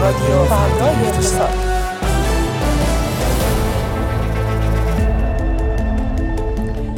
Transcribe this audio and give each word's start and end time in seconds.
رادیو 0.00 0.44
فردای 0.44 1.06
اقتصاد. 1.06 1.48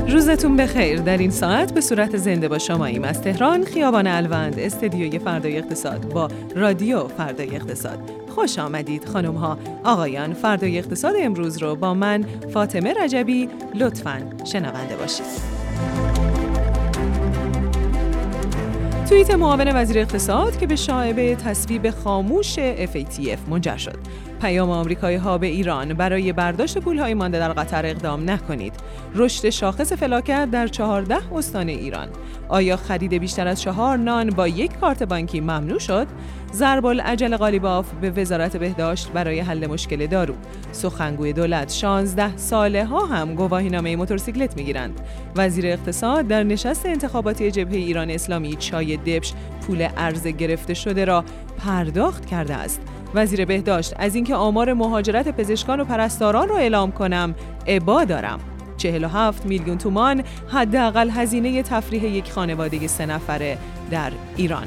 روزتون 0.09 0.57
بخیر. 0.57 1.01
در 1.01 1.19
این 1.19 1.31
ساعت 1.31 1.75
به 1.75 1.81
صورت 1.81 2.17
زنده 2.17 2.49
با 2.49 2.59
شما 2.59 2.85
ایم. 2.85 3.05
از 3.05 3.21
تهران 3.21 3.65
خیابان 3.65 4.07
الوند 4.07 4.59
استدیوی 4.59 5.19
فردای 5.19 5.59
اقتصاد 5.59 6.13
با 6.13 6.29
رادیو 6.57 7.09
فردای 7.09 7.57
اقتصاد. 7.57 7.99
خوش 8.29 8.59
آمدید 8.59 9.05
خانم 9.05 9.35
ها 9.35 9.59
آقایان 9.85 10.33
فردای 10.33 10.79
اقتصاد 10.79 11.15
امروز 11.21 11.63
رو 11.63 11.77
با 11.77 11.95
من 11.95 12.25
فاطمه 12.55 12.95
رجبی. 12.95 13.49
لطفا 13.75 14.23
شنونده 14.45 14.97
باشید. 14.97 15.60
توییت 19.11 19.31
معاون 19.31 19.77
وزیر 19.77 19.99
اقتصاد 19.99 20.59
که 20.59 20.67
به 20.67 20.77
شایبه 20.77 21.37
تصویب 21.37 21.91
خاموش 21.91 22.59
FATF 22.59 23.49
منجر 23.49 23.77
شد. 23.77 23.99
پیام 24.41 24.71
آمریکایی 24.71 25.17
ها 25.17 25.39
به 25.39 25.47
ایران 25.47 25.95
برای 25.95 26.33
برداشت 26.33 26.79
پولهای 26.79 27.15
مانده 27.15 27.39
در 27.39 27.53
قطر 27.53 27.87
اقدام 27.87 28.31
نکنید. 28.31 28.73
رشد 29.15 29.51
شاخص 29.51 29.93
فلاکت 29.93 30.51
در 30.51 30.67
چهارده 30.67 31.35
استان 31.35 31.69
ایران. 31.69 32.09
آیا 32.49 32.77
خرید 32.77 33.15
بیشتر 33.15 33.49
از 33.49 33.61
چهار 33.61 33.97
نان 33.97 34.31
با 34.31 34.49
یک 34.49 34.79
کارت 34.79 35.03
بانکی 35.03 35.41
ممنوع 35.41 35.79
شد؟ 35.79 36.07
ضرب 36.53 36.87
العجل 36.87 37.37
قالیباف 37.37 37.93
به 38.01 38.11
وزارت 38.11 38.57
بهداشت 38.57 39.13
برای 39.13 39.41
حل 39.41 39.67
مشکل 39.67 40.07
دارو 40.07 40.35
سخنگوی 40.73 41.33
دولت 41.33 41.73
16 41.73 42.37
ساله 42.37 42.85
ها 42.85 43.07
هم 43.07 43.35
گواهی 43.35 43.69
نامه 43.69 43.97
موتورسیکلت 43.97 44.57
می‌گیرند 44.57 45.01
وزیر 45.37 45.67
اقتصاد 45.67 46.29
در 46.29 46.43
نشست 46.43 46.87
انتخاباتی 46.87 47.51
جبهه 47.51 47.77
ایران 47.77 48.11
اسلامی 48.11 48.57
چای 48.57 48.97
دبش 48.97 49.33
پول 49.67 49.89
ارز 49.97 50.27
گرفته 50.27 50.75
شده 50.75 51.05
را 51.05 51.25
پرداخت 51.59 52.27
کرده 52.27 52.55
است 52.55 52.81
وزیر 53.15 53.45
بهداشت 53.45 53.95
از 53.97 54.15
اینکه 54.15 54.35
آمار 54.35 54.73
مهاجرت 54.73 55.29
پزشکان 55.29 55.81
و 55.81 55.85
پرستاران 55.85 56.49
را 56.49 56.57
اعلام 56.57 56.93
کنم 56.93 57.35
ابا 57.67 58.05
دارم. 58.05 58.41
47 58.77 59.47
میلیون 59.47 59.79
تومان 59.79 60.23
حداقل 60.49 61.11
هزینه 61.11 61.63
تفریح 61.63 62.05
یک 62.05 62.33
خانواده 62.33 62.87
سه 62.87 63.07
نفره 63.07 63.59
در 63.91 64.13
ایران. 64.37 64.67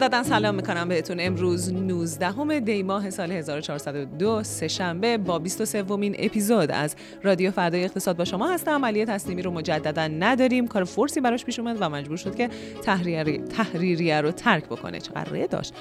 مجددا 0.00 0.22
سلام 0.22 0.54
می‌کنم 0.54 0.88
بهتون. 0.88 1.20
امروز 1.20 1.72
19 1.72 2.60
دی 2.60 2.82
ماه 2.82 3.10
سال 3.10 3.32
1402 3.32 4.42
سهشنبه 4.42 5.18
با 5.18 5.38
23 5.38 5.82
ومین 5.82 6.16
اپیزود 6.18 6.70
از 6.70 6.96
رادیو 7.22 7.50
فردای 7.50 7.84
اقتصاد 7.84 8.16
با 8.16 8.24
شما 8.24 8.52
هستم. 8.52 8.84
علی 8.84 9.04
تسلیمی 9.04 9.42
رو 9.42 9.50
مجددا 9.50 10.08
نداریم. 10.08 10.66
کار 10.66 10.84
فورسی 10.84 11.20
براش 11.20 11.44
پیش 11.44 11.58
اومد 11.58 11.76
و 11.80 11.88
مجبور 11.88 12.16
شد 12.16 12.34
که 12.34 12.48
تحریری 12.82 13.38
تحریریه 13.38 14.20
رو 14.20 14.32
ترک 14.32 14.64
بکنه. 14.64 15.00
چقدر 15.00 15.46
داشت. 15.46 15.74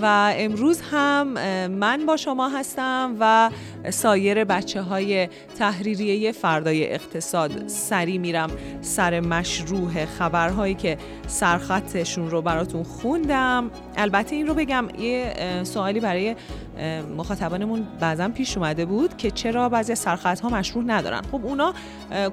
و 0.00 0.34
امروز 0.36 0.80
هم 0.80 1.28
من 1.68 2.06
با 2.06 2.16
شما 2.16 2.48
هستم 2.48 3.16
و 3.20 3.50
سایر 3.90 4.44
بچه 4.44 4.82
های 4.82 5.28
تحریریه 5.58 6.32
فردای 6.32 6.92
اقتصاد 6.92 7.68
سری 7.68 8.18
میرم 8.18 8.50
سر 8.80 9.20
مشروع 9.20 10.04
خبرهایی 10.04 10.74
که 10.74 10.98
سرخطشون 11.26 12.30
رو 12.30 12.42
براتون 12.42 12.82
خوندم 13.14 13.70
البته 13.96 14.36
این 14.36 14.46
رو 14.46 14.54
بگم 14.54 14.88
یه 14.98 15.34
سوالی 15.62 16.00
برای 16.00 16.36
مخاطبانمون 17.16 17.86
بعضا 18.00 18.28
پیش 18.28 18.56
اومده 18.56 18.84
بود 18.84 19.16
که 19.16 19.30
چرا 19.30 19.68
بعضی 19.68 19.94
سرخط 19.94 20.40
ها 20.40 20.48
مشروع 20.48 20.84
ندارن. 20.84 21.22
خب 21.32 21.46
اونا 21.46 21.74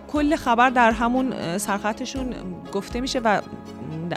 کل 0.08 0.36
خبر 0.36 0.70
در 0.70 0.92
همون 0.92 1.58
سرخطشون 1.58 2.34
گفته 2.74 3.02
میشه 3.02 3.20
و 3.20 3.42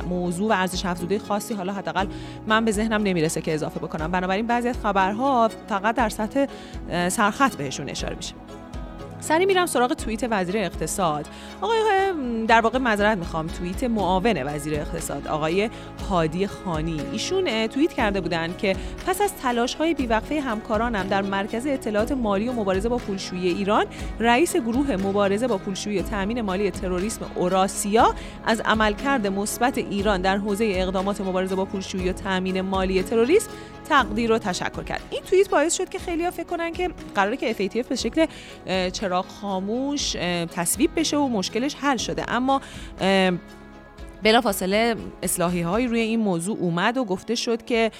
موضوع 0.08 0.48
و 0.48 0.52
ارزش 0.52 0.86
افزوده 0.86 1.18
خاصی 1.18 1.54
حالا 1.54 1.72
حداقل 1.72 2.06
من 2.46 2.64
به 2.64 2.72
ذهنم 2.72 3.02
نمی‌رسه 3.02 3.40
که 3.40 3.54
اضافه 3.54 3.80
بکنم. 3.80 4.10
بنابراین 4.10 4.46
بعضی 4.46 4.68
از 4.68 4.76
خبرها 4.82 5.50
فقط 5.68 5.94
در 5.94 6.08
سطح 6.08 6.46
سرخط 7.08 7.56
بهشون 7.56 7.90
اشاره 7.90 8.16
میشه. 8.16 8.34
سری 9.24 9.46
میرم 9.46 9.66
سراغ 9.66 9.92
توییت 9.92 10.24
وزیر 10.30 10.56
اقتصاد. 10.56 11.28
آقای 11.60 11.78
در 12.48 12.60
واقع 12.60 12.78
معذرت 12.78 13.18
می‌خوام 13.18 13.46
توییت 13.46 13.84
معاون 13.84 14.42
وزیر 14.42 14.74
اقتصاد 14.74 15.28
آقای 15.28 15.70
هادی 16.10 16.46
خانی. 16.46 17.00
ایشون 17.12 17.66
توییت 17.66 17.92
کرده 17.92 18.20
بودند 18.20 18.58
که 18.58 18.76
پس 19.06 19.20
از 19.20 19.32
تلاش 19.42 19.74
های 19.74 19.94
بیوقفه 19.94 20.40
همکارانم 20.40 21.08
در 21.08 21.22
مرکز 21.22 21.66
اطلاعات 21.66 22.12
مالی 22.12 22.48
و 22.48 22.52
مبارزه 22.52 22.88
با 22.88 22.96
پولشویی 22.96 23.48
ایران 23.48 23.86
رئیس 24.20 24.56
گروه 24.56 24.96
مبارزه 24.96 25.46
با 25.46 25.58
پولشویی 25.58 25.98
و 25.98 26.02
تامین 26.02 26.40
مالی 26.40 26.70
تروریسم 26.70 27.20
اوراسیا 27.34 28.14
از 28.46 28.60
عملکرد 28.60 29.26
مثبت 29.26 29.78
ایران 29.78 30.20
در 30.20 30.36
حوزه 30.36 30.72
اقدامات 30.74 31.20
مبارزه 31.20 31.54
با 31.54 31.64
پولشویی 31.64 32.08
و 32.08 32.12
تامین 32.12 32.60
مالی 32.60 33.02
تروریسم 33.02 33.50
تقدیر 33.88 34.32
و 34.32 34.38
تشکر 34.38 34.82
کرد. 34.82 35.02
این 35.10 35.22
توییت 35.22 35.50
باعث 35.50 35.74
شد 35.74 35.88
که 35.88 35.98
خیلی 35.98 36.24
ها 36.24 36.30
فکر 36.30 36.46
کنن 36.46 36.72
که 36.72 36.90
قراره 37.14 37.36
که 37.36 37.54
FATF 37.54 37.86
به 37.86 37.96
شکل 37.96 38.26
چراغ 38.90 39.26
خاموش 39.26 40.12
تصویب 40.52 40.90
بشه 40.96 41.16
و 41.16 41.28
مشکلش 41.28 41.74
حل 41.74 41.96
شده. 41.96 42.24
اما 42.28 42.60
بلافاصله 44.22 44.96
اصلاحی 45.22 45.60
هایی 45.60 45.86
روی 45.86 46.00
این 46.00 46.20
موضوع 46.20 46.58
اومد 46.58 46.96
و 46.96 47.04
گفته 47.04 47.34
شد 47.34 47.64
که 47.64 47.90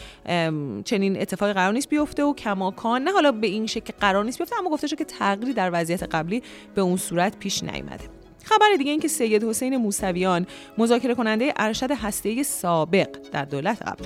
چنین 0.84 1.20
اتفاقی 1.20 1.52
قرار 1.52 1.72
نیست 1.72 1.88
بیفته 1.88 2.24
و 2.24 2.34
کماکان 2.34 3.02
نه 3.02 3.12
حالا 3.12 3.32
به 3.32 3.46
این 3.46 3.66
شکل 3.66 3.92
قرار 4.00 4.24
نیست 4.24 4.38
بیفته 4.38 4.58
اما 4.58 4.70
گفته 4.70 4.86
شد 4.86 4.98
که 4.98 5.04
تغییری 5.04 5.52
در 5.52 5.70
وضعیت 5.72 6.02
قبلی 6.02 6.42
به 6.74 6.80
اون 6.80 6.96
صورت 6.96 7.38
پیش 7.38 7.62
نیامده 7.62 8.23
خبر 8.44 8.66
دیگه 8.78 8.90
این 8.90 9.00
که 9.00 9.08
سید 9.08 9.44
حسین 9.44 9.76
موسویان 9.76 10.46
مذاکره 10.78 11.14
کننده 11.14 11.52
ارشد 11.56 11.90
هسته 11.90 12.42
سابق 12.42 13.08
در 13.32 13.44
دولت 13.44 13.82
قبل 13.82 14.04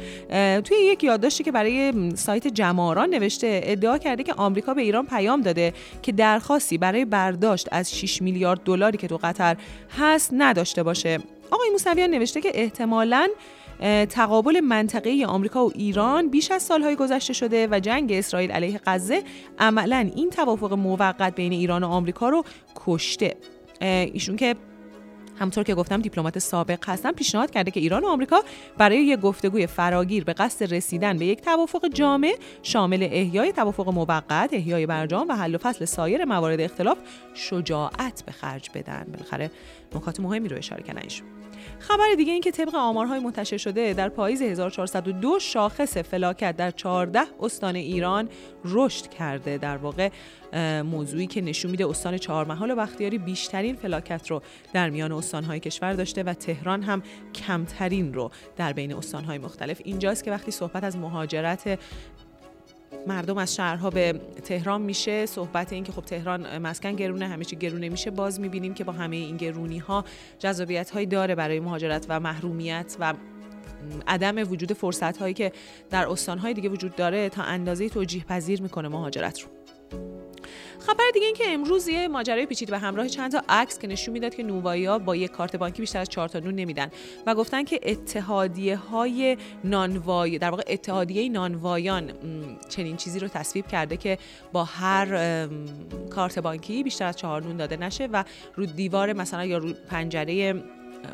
توی 0.61 0.77
یک 0.77 1.05
یادداشتی 1.05 1.45
که 1.45 1.53
برای 1.53 2.11
سایت 2.17 2.49
جماران 2.49 3.11
نوشته 3.11 3.61
ادعا 3.65 3.99
کرده 3.99 4.23
که 4.23 4.35
آمریکا 4.35 4.75
به 4.75 4.83
ایران 4.83 5.07
پیام 5.07 5.41
داده 5.41 5.73
که 6.03 6.13
درخواستی 6.13 6.79
برای 6.79 7.05
برداشت 7.05 7.69
از 7.73 7.99
6 7.99 8.23
میلیارد 8.23 8.61
دلاری 8.61 8.99
که 8.99 9.09
تو 9.09 9.19
قطر 9.23 9.57
هست 9.99 10.31
نداشته 10.33 10.83
باشه. 10.83 11.19
آقای 11.51 11.71
موسویان 11.71 12.11
نوشته 12.11 12.41
که 12.41 12.51
احتمالاً 12.55 13.29
تقابل 14.11 14.61
منطقه 14.61 15.25
آمریکا 15.29 15.67
و 15.67 15.73
ایران 15.75 16.29
بیش 16.29 16.51
از 16.51 16.63
سالهای 16.63 16.97
گذشته 16.97 17.33
شده 17.33 17.69
و 17.71 17.81
جنگ 17.81 18.13
اسرائیل 18.13 18.51
علیه 18.51 18.81
غزه 18.87 19.23
عملا 19.59 20.11
این 20.17 20.31
توافق 20.31 20.73
موقت 20.73 21.35
بین 21.35 21.53
ایران 21.53 21.85
و 21.85 21.87
آمریکا 21.87 22.29
رو 22.29 22.45
کشته. 22.87 23.37
ایشون 23.81 24.37
که 24.37 24.57
همطور 25.41 25.65
که 25.65 25.75
گفتم 25.75 26.01
دیپلمات 26.01 26.39
سابق 26.39 26.89
هستن 26.89 27.13
پیشنهاد 27.13 27.51
کرده 27.51 27.71
که 27.71 27.81
ایران 27.81 28.05
و 28.05 28.07
آمریکا 28.07 28.43
برای 28.79 28.99
یک 28.99 29.21
گفتگوی 29.21 29.67
فراگیر 29.67 30.25
به 30.25 30.33
قصد 30.33 30.75
رسیدن 30.75 31.19
به 31.19 31.27
یک 31.27 31.41
توافق 31.41 31.89
جامع 31.89 32.35
شامل 32.63 33.03
احیای 33.03 33.53
توافق 33.53 33.89
موقت، 33.89 34.51
احیای 34.53 34.87
برجام 34.87 35.29
و 35.29 35.33
حل 35.33 35.55
و 35.55 35.59
فصل 35.59 35.85
سایر 35.85 36.25
موارد 36.25 36.61
اختلاف 36.61 36.99
شجاعت 37.35 38.23
به 38.27 38.33
خرج 38.33 38.71
بدن. 38.75 39.07
بالاخره 39.13 39.51
نکات 39.95 40.21
مهمی 40.21 40.49
رو 40.49 40.57
اشاره 40.57 40.83
کردن 40.83 41.03
ایشون. 41.03 41.38
خبر 41.81 42.15
دیگه 42.17 42.33
این 42.33 42.41
که 42.41 42.51
طبق 42.51 42.75
آمارهای 42.75 43.19
منتشر 43.19 43.57
شده 43.57 43.93
در 43.93 44.09
پاییز 44.09 44.43
1402 44.43 45.39
شاخص 45.39 45.97
فلاکت 45.97 46.57
در 46.57 46.71
14 46.71 47.21
استان 47.41 47.77
ایران 47.77 48.29
رشد 48.65 49.07
کرده. 49.07 49.59
در 49.59 49.77
واقع 49.77 50.11
موضوعی 50.83 51.27
که 51.27 51.41
نشون 51.41 51.71
میده 51.71 51.89
استان 51.89 52.19
چهارمحال 52.19 52.71
و 52.71 52.77
بختیاری 52.77 53.19
بیشترین 53.19 53.77
فلاکت 53.77 54.31
رو 54.31 54.43
در 54.73 54.91
میان 54.91 55.13
استانهای 55.13 55.61
کشور 55.61 55.93
داشته 55.93 56.23
و 56.23 56.35
تهران 56.35 56.83
هم 56.83 57.03
کمترین 57.35 58.15
رو 58.15 58.31
در 58.57 58.73
بین 58.73 58.95
استانهای 58.95 59.39
مختلف. 59.39 59.81
اینجاست 59.85 60.25
که 60.25 60.31
وقتی 60.31 60.51
صحبت 60.51 60.85
از 60.85 60.97
مهاجرت 60.97 61.79
مردم 63.07 63.39
از 63.39 63.55
شهرها 63.55 63.91
به 63.91 64.21
تهران 64.45 64.83
میشه. 64.83 65.27
صحبت 65.27 65.73
این 65.73 65.85
که 65.85 65.93
خب 65.93 66.03
تهران 66.03 66.59
مسکن 66.59 66.93
گرونه 66.93 67.29
همه 67.29 67.45
چی 67.45 67.57
گرونه 67.57 67.89
میشه. 67.89 68.11
باز 68.11 68.41
می‌بینیم 68.41 68.75
که 68.75 68.85
با 68.85 68.93
همه 68.93 69.17
این 69.17 69.37
گرونی 69.37 69.79
ها 69.79 70.05
جذابیت 70.39 70.91
هایی 70.91 71.07
داره 71.07 71.35
برای 71.35 71.61
مهاجرت 71.61 72.07
و 72.09 72.21
محرومیت 72.21 72.97
و 73.01 73.15
عدم 74.07 74.53
وجود 74.53 74.73
فرصت 74.73 75.17
هایی 75.17 75.35
که 75.35 75.53
در 75.91 76.09
استان 76.09 76.39
های 76.39 76.55
دیگه 76.55 76.69
وجود 76.69 76.97
داره 76.97 77.29
تا 77.29 77.43
اندازه 77.43 77.89
توجیه 77.89 78.25
پذیر 78.25 78.63
می‌کنه 78.63 78.89
مهاجرت 78.89 79.41
رو. 79.41 79.49
خبر 80.89 81.05
دیگه 81.15 81.27
این 81.27 81.35
که 81.35 81.45
امروز 81.49 81.89
یه 81.89 82.09
ماجرای 82.09 82.47
پیچیده 82.47 82.71
به 82.71 82.79
همراه 82.79 83.09
چند 83.09 83.33
تا 83.33 83.43
عکس 83.49 83.79
که 83.79 83.87
نشون 83.87 84.13
می‌داد 84.13 84.35
که 84.35 84.43
نووایا 84.43 84.99
با 84.99 85.17
یک 85.17 85.31
کارت 85.31 85.57
بانکی 85.57 85.83
بیشتر 85.83 85.99
از 85.99 86.09
4 86.09 86.29
تا 86.29 86.39
نون 86.39 86.55
نمیدن 86.55 86.91
و 87.27 87.35
گفتن 87.35 87.65
که 87.65 87.81
اتحادیه 87.83 88.77
های 88.77 89.37
نانوای 89.65 90.39
در 90.39 90.51
واقع 90.51 90.63
اتحادیه 90.67 91.29
نانوایان 91.29 92.13
چنین 92.69 92.97
چیزی 92.97 93.19
رو 93.19 93.29
تصویب 93.29 93.67
کرده 93.67 93.97
که 93.97 94.19
با 94.53 94.65
هر 94.65 95.49
کارت 96.11 96.39
بانکی 96.39 96.83
بیشتر 96.83 97.07
از 97.07 97.17
4 97.17 97.43
نون 97.43 97.57
داده 97.57 97.77
نشه 97.77 98.09
و 98.13 98.25
رو 98.55 98.67
دیوار 98.67 99.13
مثلا 99.13 99.45
یا 99.45 99.59
رو 99.59 99.73
پنجره 99.73 100.63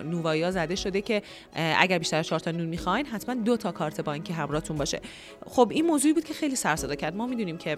نووایا 0.05 0.51
زده 0.51 0.75
شده 0.75 1.01
که 1.01 1.23
اگر 1.55 1.99
بیشتر 1.99 2.19
از 2.19 2.27
4 2.27 2.41
تا 2.41 2.51
نون 2.51 2.67
می‌خواین 2.67 3.07
حتما 3.07 3.35
دو 3.35 3.57
تا 3.57 3.73
کارت 3.73 4.01
بانکی 4.01 4.33
همراهتون 4.33 4.77
باشه. 4.77 5.01
خب 5.47 5.69
این 5.71 5.87
موضوعی 5.87 6.15
بود 6.15 6.25
که 6.25 6.35
خیلی 6.35 6.57
سر 6.57 6.95
کرد. 6.95 7.17
ما 7.17 7.27
می‌دونیم 7.27 7.59
که 7.59 7.77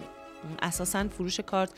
اساسا 0.61 1.07
فروش 1.07 1.39
کارت 1.39 1.69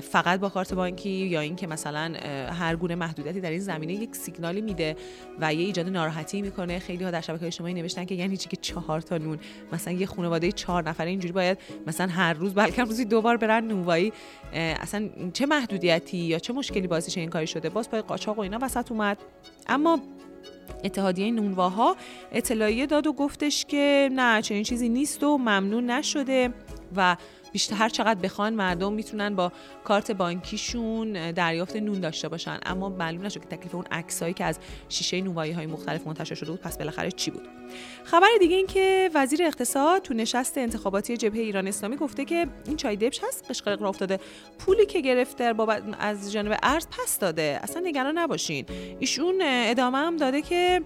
فقط 0.00 0.40
با 0.40 0.48
کارت 0.48 0.74
بانکی 0.74 1.10
یا 1.10 1.40
اینکه 1.40 1.66
مثلا 1.66 2.12
هر 2.52 2.76
گونه 2.76 2.94
محدودیتی 2.94 3.40
در 3.40 3.50
این 3.50 3.60
زمینه 3.60 3.92
یک 3.92 4.16
سیگنالی 4.16 4.60
میده 4.60 4.96
و 5.40 5.54
یه 5.54 5.60
ایجاد 5.60 5.88
ناراحتی 5.88 6.42
می‌کنه. 6.42 6.78
خیلی 6.78 7.04
ها 7.04 7.10
در 7.10 7.20
شبکه 7.20 7.46
اجتماعی 7.46 7.74
نوشتن 7.74 8.04
که 8.04 8.14
یعنی 8.14 8.36
چی 8.36 8.48
که 8.48 8.56
چهار 8.56 9.00
تا 9.00 9.18
نون. 9.18 9.38
مثلا 9.72 9.92
یه 9.92 10.06
خانواده 10.06 10.52
چهار 10.52 10.88
نفره 10.88 11.10
اینجوری 11.10 11.32
باید 11.32 11.58
مثلا 11.86 12.06
هر 12.06 12.32
روز 12.32 12.54
بلکه 12.54 12.84
روزی 12.84 13.04
دو 13.04 13.22
بار 13.22 13.36
برن 13.36 13.64
نونوایی 13.64 14.12
اصلا 14.52 15.08
چه 15.32 15.46
محدودیتی 15.46 16.18
یا 16.18 16.38
چه 16.38 16.52
مشکلی 16.52 16.86
باعث 16.86 17.18
این 17.18 17.30
کاری 17.30 17.46
شده؟ 17.46 17.68
باز 17.68 17.90
پای 17.90 18.02
قاچاق 18.02 18.38
و 18.38 18.40
اینا 18.40 18.58
وسط 18.62 18.92
اومد. 18.92 19.18
اما 19.66 20.00
اتحادیه 20.84 21.30
نونواها 21.30 21.96
اطلاعیه 22.32 22.86
داد 22.86 23.06
و 23.06 23.12
گفتش 23.12 23.64
که 23.64 24.10
نه 24.12 24.42
چنین 24.42 24.62
چیزی 24.62 24.88
نیست 24.88 25.22
و 25.22 25.38
ممنون 25.38 25.90
نشده 25.90 26.52
و 26.96 27.16
بیشتر 27.56 27.76
هر 27.76 27.88
چقدر 27.88 28.20
بخوان 28.20 28.54
مردم 28.54 28.92
می‌تونن 28.92 29.36
با 29.36 29.52
کارت 29.84 30.10
بانکیشون 30.10 31.30
دریافت 31.30 31.76
نون 31.76 32.00
داشته 32.00 32.28
باشن. 32.28 32.58
اما 32.66 32.88
معلوم 32.88 33.26
نشد 33.26 33.40
که 33.40 33.56
تکلیف 33.56 33.74
اون 33.74 33.84
عکسایی 33.90 34.34
که 34.34 34.44
از 34.44 34.58
شیشه 34.88 35.20
نونوایی 35.20 35.52
های 35.52 35.66
مختلف 35.66 36.06
منتشر 36.06 36.34
شده 36.34 36.50
بود 36.50 36.60
پس 36.60 36.78
بالاخره 36.78 37.10
چی 37.10 37.30
بود. 37.30 37.48
خبر 38.04 38.26
دیگه 38.40 38.56
این 38.56 38.66
که 38.66 39.10
وزیر 39.14 39.42
اقتصاد 39.42 40.02
تو 40.02 40.14
نشست 40.14 40.58
انتخاباتی 40.58 41.16
جبهه 41.16 41.40
ایران 41.40 41.66
اسلامی 41.66 41.96
گفته 41.96 42.24
که 42.24 42.46
این 42.66 42.76
چای 42.76 42.96
دبش 42.96 43.20
هست 43.24 43.50
قشقرق 43.50 43.82
را 43.82 43.88
افتاده. 43.88 44.20
پولی 44.58 44.86
که 44.86 45.00
گرفته 45.00 45.52
بابت 45.52 45.82
از 45.98 46.32
جانب 46.32 46.58
ارز 46.62 46.86
پس 46.86 47.18
داده. 47.18 47.60
اصلا 47.62 47.82
نگران 47.84 48.18
نباشین. 48.18 48.66
ایشون 48.98 49.42
ادامه 49.42 49.98
هم 49.98 50.16
داده 50.16 50.42
که 50.42 50.82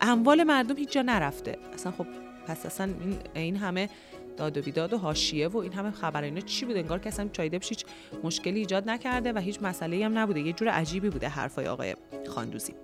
اموال 0.00 0.44
مردم 0.44 0.76
هیچ 0.76 0.90
جا 0.90 1.02
نرفته. 1.02 1.58
اصلا 1.74 1.92
خب 1.92 2.06
پس 2.46 2.66
اصلا 2.66 2.88
این 3.34 3.56
همه 3.56 3.88
داد 4.36 4.58
و 4.58 4.62
بیداد 4.62 4.92
و 4.92 4.98
حاشیه 4.98 5.48
و 5.48 5.56
این 5.56 5.72
همه 5.72 5.90
خبر 5.90 6.22
اینا 6.22 6.40
چی 6.40 6.64
بود؟ 6.64 6.76
انگار 6.76 6.98
که 6.98 7.08
اصلا 7.08 7.28
چایدبش 7.32 7.68
هیچ 7.68 7.84
مشکلی 8.24 8.58
ایجاد 8.58 8.90
نکرده 8.90 9.32
و 9.32 9.38
هیچ 9.38 9.62
مسئله 9.62 10.04
هم 10.04 10.18
نبوده. 10.18 10.40
یه 10.40 10.52
جور 10.52 10.68
عجیبی 10.68 11.10
بوده 11.10 11.28
حرفای 11.28 11.66
آقای 11.66 11.94
خاندوزی. 12.28 12.74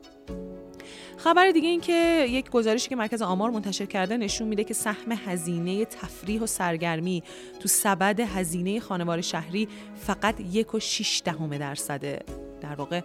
خبر 1.17 1.51
دیگه 1.51 1.69
این 1.69 1.81
که 1.81 2.27
یک 2.29 2.51
گزارشی 2.51 2.89
که 2.89 2.97
مرکز 2.97 3.23
آمار 3.23 3.51
منتشر 3.51 3.87
کرده 3.87 4.17
نشون 4.17 4.49
میده 4.49 4.65
که 4.65 4.75
سهم 4.75 5.13
هزینه 5.27 5.85
تفریح 5.85 6.43
و 6.43 6.47
سرگرمی 6.47 7.23
تو 7.61 7.69
سبد 7.69 8.21
هزینه 8.21 8.81
خانوار 8.81 9.21
شهری 9.21 9.69
فقط 9.95 10.41
یک 10.41 10.75
و 10.75 10.81
شیش 10.81 11.23
دهم 11.25 11.59
درصده 11.59 12.19
در 12.61 12.75
واقع 12.75 13.01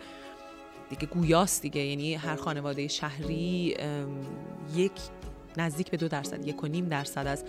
دیگه 0.89 1.05
گویاست 1.05 1.61
دیگه. 1.61 1.81
یعنی 1.81 2.15
هر 2.15 2.35
خانواده 2.35 2.87
شهری 2.87 3.75
یک 4.75 4.91
نزدیک 5.57 5.91
به 5.91 5.97
دو 5.97 6.07
درصد 6.07 6.47
یک 6.47 6.63
و 6.63 6.67
نیم 6.67 6.85
درصد 6.85 7.27
از 7.27 7.45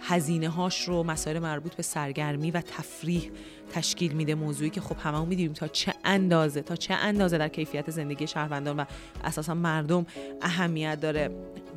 هزینه 0.00 0.48
هاش 0.48 0.88
رو 0.88 1.02
مسائل 1.02 1.38
مربوط 1.38 1.74
به 1.74 1.82
سرگرمی 1.82 2.50
و 2.50 2.60
تفریح 2.60 3.30
تشکیل 3.72 4.12
میده. 4.12 4.34
موضوعی 4.34 4.70
که 4.70 4.80
خب 4.80 4.96
هممون 4.98 5.28
می‌دونیم 5.28 5.52
تا 5.52 5.68
چه 5.68 5.94
اندازه 6.04 6.62
تا 6.62 6.76
چه 6.76 6.94
اندازه 6.94 7.38
در 7.38 7.48
کیفیت 7.48 7.90
زندگی 7.90 8.26
شهروندان 8.26 8.76
و 8.76 8.84
اساسا 9.24 9.54
مردم 9.54 10.06
اهمیت 10.42 11.00
داره. 11.00 11.30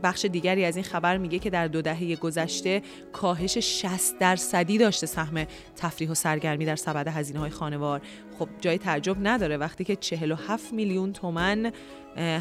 بخش 0.03 0.25
دیگری 0.25 0.65
از 0.65 0.75
این 0.75 0.85
خبر 0.85 1.17
میگه 1.17 1.39
که 1.39 1.49
در 1.49 1.67
دو 1.67 1.81
دهه 1.81 2.15
گذشته 2.15 2.81
کاهش 3.13 3.57
60 3.57 4.19
درصدی 4.19 4.77
داشته 4.77 5.07
سهم 5.07 5.45
تفریح 5.75 6.11
و 6.11 6.13
سرگرمی 6.13 6.65
در 6.65 6.75
سبد 6.75 7.07
هزینه 7.07 7.39
های 7.39 7.49
خانوار. 7.49 8.01
خب 8.39 8.49
جای 8.61 8.77
تعجب 8.77 9.17
نداره 9.27 9.57
وقتی 9.57 9.83
که 9.83 9.95
47 9.95 10.73
میلیون 10.73 11.13
تومن 11.13 11.71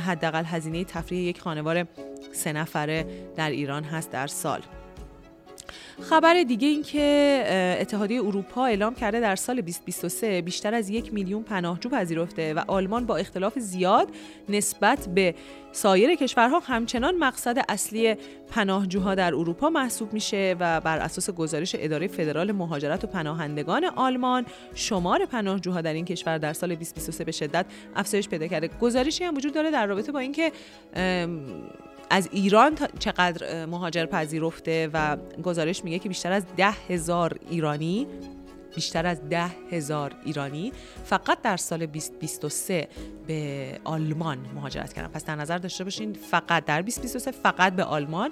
حداقل 0.07 0.45
هزینه 0.45 0.85
تفریح 0.85 1.21
یک 1.21 1.41
خانوار 1.41 1.87
سه 2.33 2.53
نفره 2.53 3.07
در 3.37 3.51
ایران 3.51 3.85
هست 3.85 4.11
در 4.11 4.27
سال. 4.27 4.63
خبر 6.01 6.43
دیگه 6.43 6.69
این 6.69 6.83
که 6.83 7.77
اتحادیه 7.81 8.21
اروپا 8.21 8.67
اعلام 8.67 8.95
کرده 8.95 9.21
در 9.21 9.37
سال 9.37 9.61
2023 9.61 10.43
بیشتر 10.43 10.75
از 10.75 10.89
یک 10.89 11.15
میلیون 11.15 11.43
پناهجو 11.43 11.89
پذیرفته 11.89 12.55
و 12.55 12.63
آلمان 12.69 13.07
با 13.07 13.17
اختلاف 13.17 13.59
زیاد 13.59 14.09
نسبت 14.49 15.09
به 15.15 15.35
سایر 15.73 16.15
کشورها 16.15 16.59
همچنان 16.59 17.17
مقصد 17.17 17.65
اصلی 17.69 18.17
پناهجوها 18.51 19.15
در 19.15 19.35
اروپا 19.35 19.71
محسوب 19.71 20.13
میشه 20.13 20.57
و 20.61 20.81
بر 20.81 20.99
اساس 20.99 21.31
گزارش 21.31 21.77
اداره 21.79 22.07
فدرال 22.07 22.53
مهاجرت 22.53 23.05
و 23.05 23.07
پناهندگان 23.07 23.85
آلمان 23.85 24.47
شمار 24.75 25.25
پناهجوها 25.27 25.81
در 25.81 25.93
این 25.93 26.05
کشور 26.05 26.39
در 26.39 26.53
سال 26.53 26.75
2023 26.75 27.25
به 27.25 27.33
شدت 27.33 27.67
افزایش 27.97 28.29
پیدا 28.29 28.47
کرده. 28.47 28.69
گزارشی 28.69 29.25
هم 29.25 29.37
وجود 29.37 29.55
داره 29.55 29.71
در 29.71 29.87
رابطه 29.87 30.13
با 30.13 30.19
اینکه 30.19 30.53
از 32.11 32.29
ایران 32.33 32.79
چقدر 32.99 33.67
مهاجر 33.67 34.07
پذیرفته 34.07 34.91
و 34.93 35.17
گزارش 35.43 35.85
میگه 35.85 35.99
که 35.99 36.09
بیشتر 36.09 36.33
از 36.33 36.45
ده 36.57 36.71
هزار 36.71 37.39
ایرانی 37.51 38.07
بیشتر 38.75 39.07
از 39.07 39.29
ده 39.29 39.51
هزار 39.71 40.15
ایرانی 40.25 40.73
فقط 41.05 41.43
در 41.43 41.57
سال 41.57 41.87
2023 41.87 42.89
به 43.27 43.81
آلمان 43.85 44.39
مهاجرت 44.55 44.93
کردن. 44.93 45.09
پس 45.09 45.25
در 45.25 45.35
نظر 45.35 45.59
داشته 45.59 45.85
باشین 45.85 46.13
فقط 46.13 46.65
در 46.65 46.83
2023 46.83 47.31
فقط 47.31 47.73
به 47.73 47.85
آلمان 47.85 48.31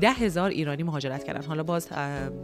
ده 0.00 0.10
هزار 0.10 0.50
ایرانی 0.50 0.82
مهاجرت 0.82 1.24
کردن. 1.24 1.42
حالا 1.42 1.62
باز 1.62 1.88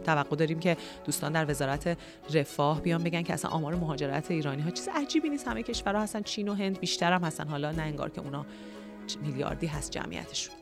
توقع 0.05 0.35
داریم 0.35 0.59
که 0.59 0.77
دوستان 1.05 1.31
در 1.31 1.49
وزارت 1.49 1.97
رفاه 2.33 2.81
بیان 2.81 3.03
بگن 3.03 3.21
که 3.21 3.33
اصلا 3.33 3.51
آمار 3.51 3.75
مهاجرت 3.75 4.31
ایرانی 4.31 4.61
ها 4.61 4.69
چیز 4.69 4.89
عجیبی 4.95 5.29
نیست. 5.29 5.47
همه 5.47 5.63
کشورها 5.63 6.01
هستن 6.01 6.21
چین 6.21 6.47
و 6.47 6.53
هند 6.53 6.79
بیشتر 6.79 7.13
هم 7.13 7.23
هستن. 7.23 7.47
حالا 7.47 7.71
نه 7.71 7.81
انگار 7.81 8.09
که 8.09 8.21
اونا 8.21 8.45
میلیاردی 9.21 9.67
هست 9.67 9.91
جمعیتشون. 9.91 10.55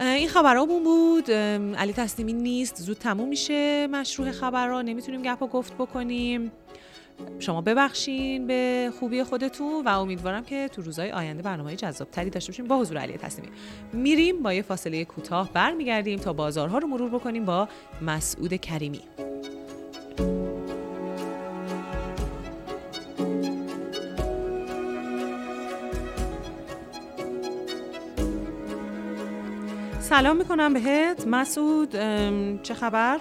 این 0.00 0.28
خبرامون 0.28 0.84
بود. 0.84 1.30
علی 1.76 1.92
تسلیمی 1.92 2.32
نیست. 2.32 2.76
زود 2.76 2.96
تموم 2.96 3.28
میشه 3.28 3.86
مشروع 3.86 4.30
خبر 4.30 4.66
را 4.66 4.82
نمی‌تونیم 4.82 5.22
گپ 5.22 5.42
و 5.42 5.46
گفت 5.46 5.74
بکنیم. 5.74 6.52
شما 7.38 7.60
ببخشین 7.60 8.46
به 8.46 8.92
خوبی 8.98 9.22
خودتون 9.22 9.84
و 9.84 9.88
امیدوارم 9.88 10.44
که 10.44 10.68
تو 10.68 10.82
روزهای 10.82 11.10
آینده 11.10 11.42
برنامه 11.42 11.76
جذاب 11.76 12.10
تری 12.10 12.30
داشته 12.30 12.52
باشیم 12.52 12.66
با 12.66 12.78
حضور 12.78 12.98
علی 12.98 13.12
تسلیمی. 13.12 13.52
میریم 13.92 14.42
با 14.42 14.52
یه 14.52 14.62
فاصله 14.62 15.04
کوتاه 15.04 15.52
برمیگردیم 15.52 16.18
تا 16.18 16.32
بازارها 16.32 16.78
رو 16.78 16.88
مرور 16.88 17.10
بکنیم 17.10 17.44
با 17.44 17.68
مسعود 18.02 18.54
کریمی. 18.54 19.00
سلام 30.08 30.36
می‌کنم 30.36 30.74
بهت. 30.74 31.26
مسعود 31.26 31.90
چه 32.62 32.74
خبر؟ 32.74 33.18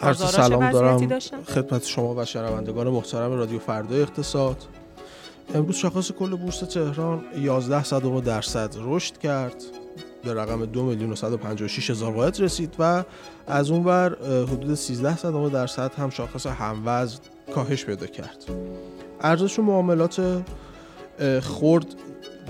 عرض 0.00 0.30
سلام 0.30 0.70
دارم 0.70 1.18
خدمت 1.54 1.84
شما 1.84 2.14
و 2.14 2.24
شنوندگان 2.24 2.88
محترم 2.88 3.32
رادیو 3.32 3.58
فردا 3.58 3.96
اقتصاد. 3.96 4.56
امروز 5.54 5.76
شاخص 5.76 6.12
کل 6.12 6.36
بورس 6.36 6.58
تهران 6.60 7.24
11 7.40 7.84
صدم 7.84 8.20
درصد 8.20 8.74
رشد 8.80 9.18
کرد. 9.18 9.64
به 10.24 10.34
رقم 10.34 10.64
2 10.64 10.82
میلیون 10.82 11.12
و 11.12 11.14
156 11.14 11.90
هزار 11.90 12.12
واحد 12.12 12.40
رسید 12.40 12.74
و 12.78 13.04
از 13.46 13.70
اون 13.70 13.84
ور 13.84 14.16
حدود 14.44 14.74
13 14.74 15.16
صدم 15.16 15.48
درصد 15.48 15.94
هم 15.94 16.10
شاخص 16.10 16.46
هموزن 16.46 17.18
کاهش 17.54 17.84
پیدا 17.84 18.06
کرد. 18.06 18.44
ارزش 19.20 19.58
معاملات 19.58 20.42
خرد 21.40 21.86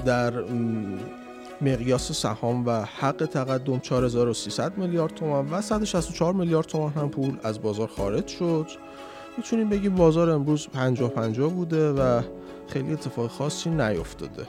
در 0.05 0.33
مقیاس 1.61 2.13
سهام 2.13 2.67
و 2.67 2.85
حق 2.85 3.29
تقدم 3.33 3.79
4300 3.79 4.79
میلیارد 4.79 5.15
تومان 5.15 5.51
و 5.51 5.61
164 5.61 6.35
میلیارد 6.35 6.67
تومان 6.67 6.93
هم 6.93 7.09
پول 7.09 7.37
از 7.43 7.63
بازار 7.63 7.89
خارج 7.89 8.27
شد. 8.27 8.67
می‌تونیم 9.37 9.69
بگیم 9.69 9.95
بازار 9.95 10.31
امروز 10.31 10.69
50 10.69 11.11
50 11.11 11.51
بوده 11.51 11.93
و 11.93 12.23
خیلی 12.69 12.93
اتفاق 12.93 13.31
خاصی 13.31 13.71
نیفتاده 13.71 14.47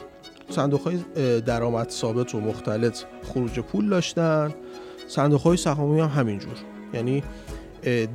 صندوق 0.49 0.81
های 0.81 0.99
درآمد 1.41 1.89
ثابت 1.89 2.35
و 2.35 2.39
مختلط 2.39 2.97
خروج 3.23 3.59
پول 3.59 3.89
داشتن. 3.89 4.53
صندوق 5.07 5.41
های 5.41 5.57
سهامی 5.57 5.99
هم 5.99 6.07
همینجور. 6.07 6.55
یعنی 6.93 7.23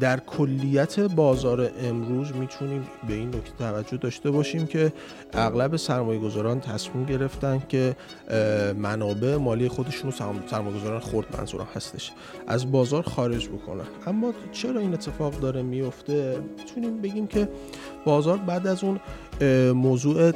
در 0.00 0.20
کلیت 0.20 1.00
بازار 1.00 1.70
امروز 1.82 2.32
می‌تونیم 2.32 2.88
به 3.08 3.14
این 3.14 3.28
نکته 3.28 3.52
توجه 3.58 3.96
داشته 3.96 4.30
باشیم 4.30 4.66
که 4.66 4.92
اغلب 5.32 5.76
سرمایه 5.76 6.20
گذاران 6.20 6.60
تصمیم 6.60 7.04
گرفتن 7.04 7.62
که 7.68 7.96
منابع 8.76 9.36
مالی 9.36 9.68
خودشون 9.68 10.10
رو 10.10 10.16
سرمایه 10.50 10.76
گذاران 10.76 11.00
خورد 11.00 11.36
منظورم 11.38 11.68
هستش 11.74 12.12
از 12.46 12.72
بازار 12.72 13.02
خارج 13.02 13.48
بکنن. 13.48 13.84
اما 14.06 14.32
چرا 14.52 14.80
این 14.80 14.92
اتفاق 14.94 15.40
داره 15.40 15.62
میفته 15.62 16.38
می‌تونیم 16.58 17.00
بگیم 17.00 17.26
که 17.26 17.48
بازار 18.04 18.36
بعد 18.38 18.66
از 18.66 18.84
اون 18.84 19.00
موضوع 19.72 20.30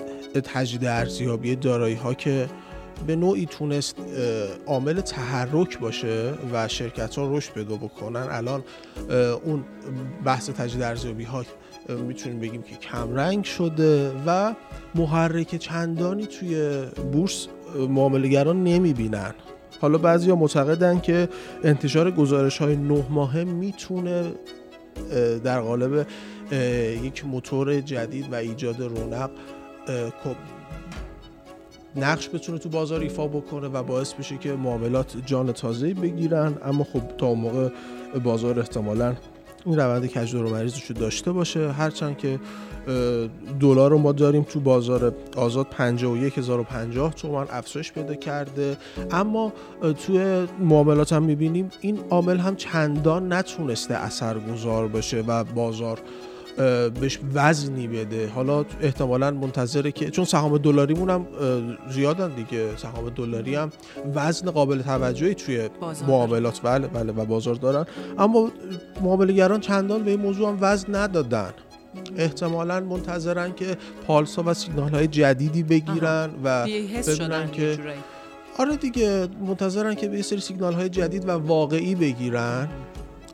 تجدید 0.44 0.84
ارزیابی 0.84 1.56
دارایی 1.56 1.94
ها 1.94 2.14
که 2.14 2.48
به 3.06 3.16
نوعی 3.16 3.46
تونست 3.46 3.96
عامل 4.66 5.00
تحرک 5.00 5.78
باشه 5.78 6.32
و 6.52 6.68
شرکت 6.68 7.16
ها 7.16 7.36
رشد 7.36 7.52
پیدا 7.52 7.76
بکنن. 7.76 8.26
الان 8.30 8.64
اون 9.44 9.64
بحث 10.24 10.50
تجدید 10.50 10.82
ارزیابی 10.82 11.24
ها 11.24 11.44
می‌تونیم 11.88 12.40
بگیم 12.40 12.62
که 12.62 12.76
کمرنگ 12.76 13.44
شده 13.44 14.12
و 14.26 14.54
محرک 14.94 15.56
چندانی 15.56 16.26
توی 16.26 16.82
بورس 17.12 17.46
معاملگران 17.88 18.64
نمی‌بینن. 18.64 19.34
حالا 19.80 19.98
بعضی 19.98 20.32
معتقدن 20.32 21.00
که 21.00 21.28
انتشار 21.64 22.10
گزارش 22.10 22.58
های 22.58 22.76
نه 22.76 23.04
ماهه 23.10 23.44
می‌تونه 23.44 24.32
در 25.44 25.60
قالب 25.60 26.06
یک 27.04 27.26
موتور 27.26 27.80
جدید 27.80 28.32
و 28.32 28.34
ایجاد 28.34 28.80
رونق 28.80 29.30
نقش 32.00 32.28
بتونه 32.28 32.58
تو 32.58 32.68
بازار 32.68 33.00
ایفا 33.00 33.26
بکنه 33.26 33.68
و 33.68 33.82
باعث 33.82 34.12
بشه 34.12 34.38
که 34.38 34.52
معاملات 34.52 35.16
جان 35.26 35.52
تازه 35.52 35.94
بگیرن. 35.94 36.54
اما 36.64 36.84
خب 36.84 37.02
تا 37.18 37.34
موقع 37.34 37.68
بازار 38.24 38.60
احتمالا 38.60 39.14
این 39.66 39.76
روند 39.78 40.06
کجدار 40.06 40.44
و 40.44 40.50
مریضش 40.50 40.84
رو 40.84 40.96
داشته 40.96 41.32
باشه. 41.32 41.72
هرچند 41.72 42.18
که 42.18 42.38
دلار 43.60 43.90
رو 43.90 43.98
ما 43.98 44.12
داریم 44.12 44.42
تو 44.42 44.60
بازار 44.60 45.14
آزاد 45.36 45.66
51050 45.70 47.14
تومان 47.14 47.46
افزایش 47.50 47.92
پیدا 47.92 48.14
کرده. 48.14 48.76
اما 49.10 49.52
توی 50.06 50.46
معاملات 50.60 51.12
هم 51.12 51.22
می‌بینیم 51.22 51.70
این 51.80 51.98
عامل 52.10 52.38
هم 52.38 52.56
چندان 52.56 53.32
نتونسته 53.32 53.94
اثرگذار 53.94 54.88
باشه 54.88 55.24
و 55.26 55.44
بازار 55.44 56.00
بهش 57.00 57.18
وزنی 57.34 57.86
بده. 57.86 58.28
حالا 58.28 58.64
احتمالا 58.80 59.30
منتظره 59.30 59.92
که 59.92 60.10
چون 60.10 60.24
سهام 60.24 60.58
دلاریمون 60.58 61.10
هم 61.10 61.26
زیادن 61.90 62.28
دیگه. 62.34 62.76
سهام 62.76 63.10
دلاری 63.10 63.54
هم 63.54 63.72
وزن 64.14 64.50
قابل 64.50 64.82
توجهی 64.82 65.34
توی 65.34 65.68
معاملات. 66.08 66.60
بله 66.62 66.86
بله 66.86 67.12
و 67.12 67.24
بازار 67.24 67.54
دارن. 67.54 67.86
اما 68.18 68.50
معاملهگران 69.02 69.60
چندان 69.60 70.02
به 70.02 70.10
این 70.10 70.20
موضوع 70.20 70.48
هم 70.48 70.58
وزن 70.60 70.94
ندادن. 70.94 71.50
احتمالا 72.16 72.80
منتظرن 72.80 73.54
که 73.54 73.76
پالسا 74.06 74.42
و 74.46 74.54
سیگنال 74.54 74.94
های 74.94 75.06
جدیدی 75.06 75.62
بگیرن 75.62 76.30
و 76.44 76.66
ببینن 77.06 77.50
که 77.50 77.78
آره 78.58 78.76
دیگه 78.76 79.28
منتظرن 79.46 79.94
که 79.94 80.08
به 80.08 80.16
یه 80.16 80.22
سری 80.22 80.40
سیگنال 80.40 80.74
های 80.74 80.88
جدید 80.88 81.28
و 81.28 81.30
واقعی 81.30 81.94
بگیرن. 81.94 82.68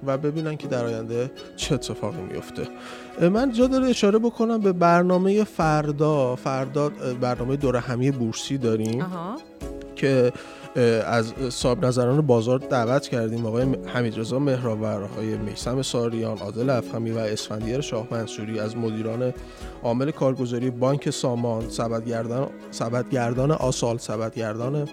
و 0.07 0.19
ببینن 0.19 0.57
که 0.57 0.69
در 0.69 0.85
آینده 0.85 1.31
چه 1.57 1.75
اتفاقی 1.75 2.23
میفته 2.23 2.69
من 3.29 3.53
جا 3.53 3.67
داره 3.67 3.89
اشاره 3.89 4.19
بکنم 4.19 4.61
به 4.61 4.73
برنامه 4.73 5.45
فردا 5.45 6.37
فردا 6.37 6.89
برنامه 7.21 7.57
دور 7.57 7.77
همی 7.77 8.11
بورسی 8.11 8.59
داریم. 8.59 9.07
که 9.97 10.33
از 11.07 11.33
صاحب 11.51 11.85
نظران 11.85 12.21
بازار 12.21 12.59
دعوت 12.59 13.09
کردیم. 13.09 13.47
آقای 13.47 13.67
حمیدرضا 13.87 14.39
مهراور 14.39 15.03
آقای 15.05 15.37
میسم 15.37 15.83
ساریان 15.83 16.39
عادل 16.39 16.71
افخمی 16.71 17.11
و 17.11 17.19
اسفندیار 17.19 17.81
شاه 17.81 18.07
منصوری 18.11 18.61
از 18.61 18.77
مدیران 18.77 19.35
عامل 19.83 20.11
کارگزاری 20.11 20.71
بانک 20.71 21.11
سامان 21.11 21.69
سبدگردان 21.69 22.49
سبدگردان 22.71 23.51
آسال 23.51 23.99
سبدگردان 23.99 24.89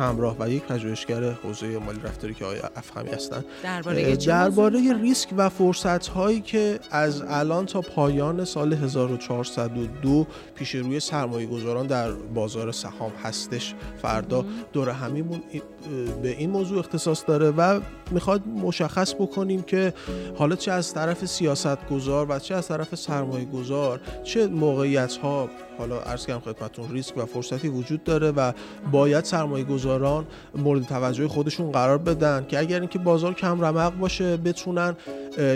همراه 0.00 0.36
و 0.40 0.50
یک 0.50 0.62
پژوهشگر 0.62 1.30
حوزه 1.30 1.78
مالی 1.78 2.00
رفتاری 2.00 2.34
که 2.34 2.44
آقای 2.44 2.58
افخمی 2.76 3.10
هستن. 3.10 3.44
درباره 3.62 4.16
درباره 4.16 5.00
ریسک 5.02 5.28
و 5.36 5.48
فرصت 5.48 6.06
هایی 6.06 6.40
که 6.40 6.80
از 6.90 7.22
الان 7.28 7.66
تا 7.66 7.80
پایان 7.80 8.44
سال 8.44 8.72
1402 8.72 10.26
پیش 10.54 10.74
روی 10.74 11.00
سرمایه 11.00 11.46
گذاران 11.46 11.86
در 11.86 12.12
بازار 12.12 12.72
سهام 12.72 13.12
هستش. 13.24 13.74
فردا 14.02 14.44
دور 14.72 14.90
همیمون 14.90 15.42
به 16.22 16.28
این 16.28 16.50
موضوع 16.50 16.78
اختصاص 16.78 17.24
داره 17.26 17.50
و 17.50 17.80
می‌خواد 18.10 18.46
مشخص 18.46 19.14
بکنیم 19.14 19.62
که 19.62 19.94
حالا 20.36 20.56
چه 20.56 20.72
از 20.72 20.94
طرف 20.94 21.24
سیاست 21.24 21.88
گذار 21.88 22.26
و 22.30 22.38
چه 22.38 22.54
از 22.54 22.68
طرف 22.68 22.94
سرمایه 22.94 23.44
گذار 23.44 24.00
چه 24.24 24.46
موقعیت 24.46 25.16
ها 25.16 25.48
حالا 25.78 26.00
عرض 26.00 26.26
کردم 26.26 26.40
خدمتتون 26.40 26.88
ریسک 26.90 27.16
و 27.16 27.26
فرصتی 27.26 27.68
وجود 27.68 28.04
داره 28.04 28.30
و 28.30 28.52
باید 28.92 29.24
سرمایه 29.24 29.64
گذاران 29.90 30.26
مورد 30.54 30.82
توجه 30.82 31.28
خودشون 31.28 31.72
قرار 31.72 31.98
بدن 31.98 32.46
که 32.48 32.58
اگر 32.58 32.80
اینکه 32.80 32.98
بازار 32.98 33.34
کم 33.34 33.64
رمق 33.64 33.98
باشه 33.98 34.36
بتونن 34.36 34.96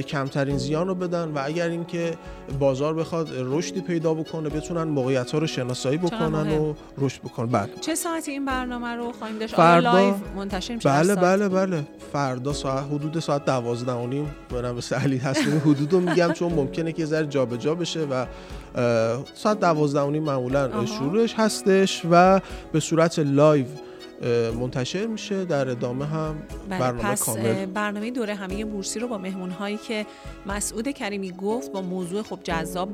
کمترین 0.06 0.58
زیان 0.58 0.88
رو 0.88 0.94
بدن 0.94 1.28
و 1.28 1.40
اگر 1.44 1.68
اینکه 1.68 2.14
بازار 2.58 2.94
بخواد 2.94 3.28
رشدی 3.38 3.80
پیدا 3.80 4.14
بکنه 4.14 4.48
بتونن 4.48 4.82
موقعیت 4.82 5.30
ها 5.30 5.38
رو 5.38 5.46
شناسایی 5.46 5.98
بکنن 5.98 6.58
و 6.58 6.74
رشد 6.98 7.20
بکنن. 7.22 7.46
بله. 7.46 7.68
چه 7.80 7.94
ساعتی 7.94 8.30
این 8.30 8.44
برنامه 8.44 8.88
رو 8.88 9.12
خواهیم 9.12 9.38
داشت؟ 9.38 9.54
فردا 9.54 9.92
live 9.92 10.14
منتشر 10.36 10.74
میشه 10.74 10.88
بله 10.88 11.14
بله 11.14 11.48
بله. 11.48 11.84
فردا 12.12 12.52
ساعت 12.52 12.84
حدود 12.84 13.20
ساعت 13.20 13.44
12 13.44 13.92
و 13.92 14.06
نیم 14.06 14.34
برم 14.50 14.74
به 14.74 14.80
سهلی 14.80 15.16
هستیم 15.16 15.58
حدود 15.58 15.92
رو 15.92 16.00
میگم 16.00 16.32
چون 16.32 16.52
ممکنه 16.52 16.92
که 16.92 17.04
ذره 17.04 17.26
جابجا 17.26 17.74
بشه 17.74 18.00
و 18.00 18.26
ساعت 19.34 19.60
12 19.60 20.00
و 20.00 20.10
نیم 20.10 20.22
معمولا 20.22 20.86
شروعش 20.86 21.34
هستش 21.34 22.02
و 22.10 22.40
به 22.72 22.80
صورت 22.80 23.18
live 23.18 23.66
منتشر 24.60 25.06
میشه. 25.06 25.44
در 25.44 25.68
ادامه 25.68 26.06
هم 26.06 26.42
بله، 26.68 26.78
برنامه 26.78 27.02
پس 27.02 27.22
کامل. 27.22 27.66
برنامه 27.66 28.10
دورهمی 28.10 28.64
بورسی 28.64 28.98
رو 28.98 29.08
با 29.08 29.18
مهمون 29.18 29.50
هایی 29.50 29.76
که 29.76 30.06
مسعود 30.46 30.88
کریمی 30.88 31.32
گفت 31.32 31.72
با 31.72 31.82
موضوع 31.82 32.22
خب 32.22 32.38
جذاب 32.44 32.88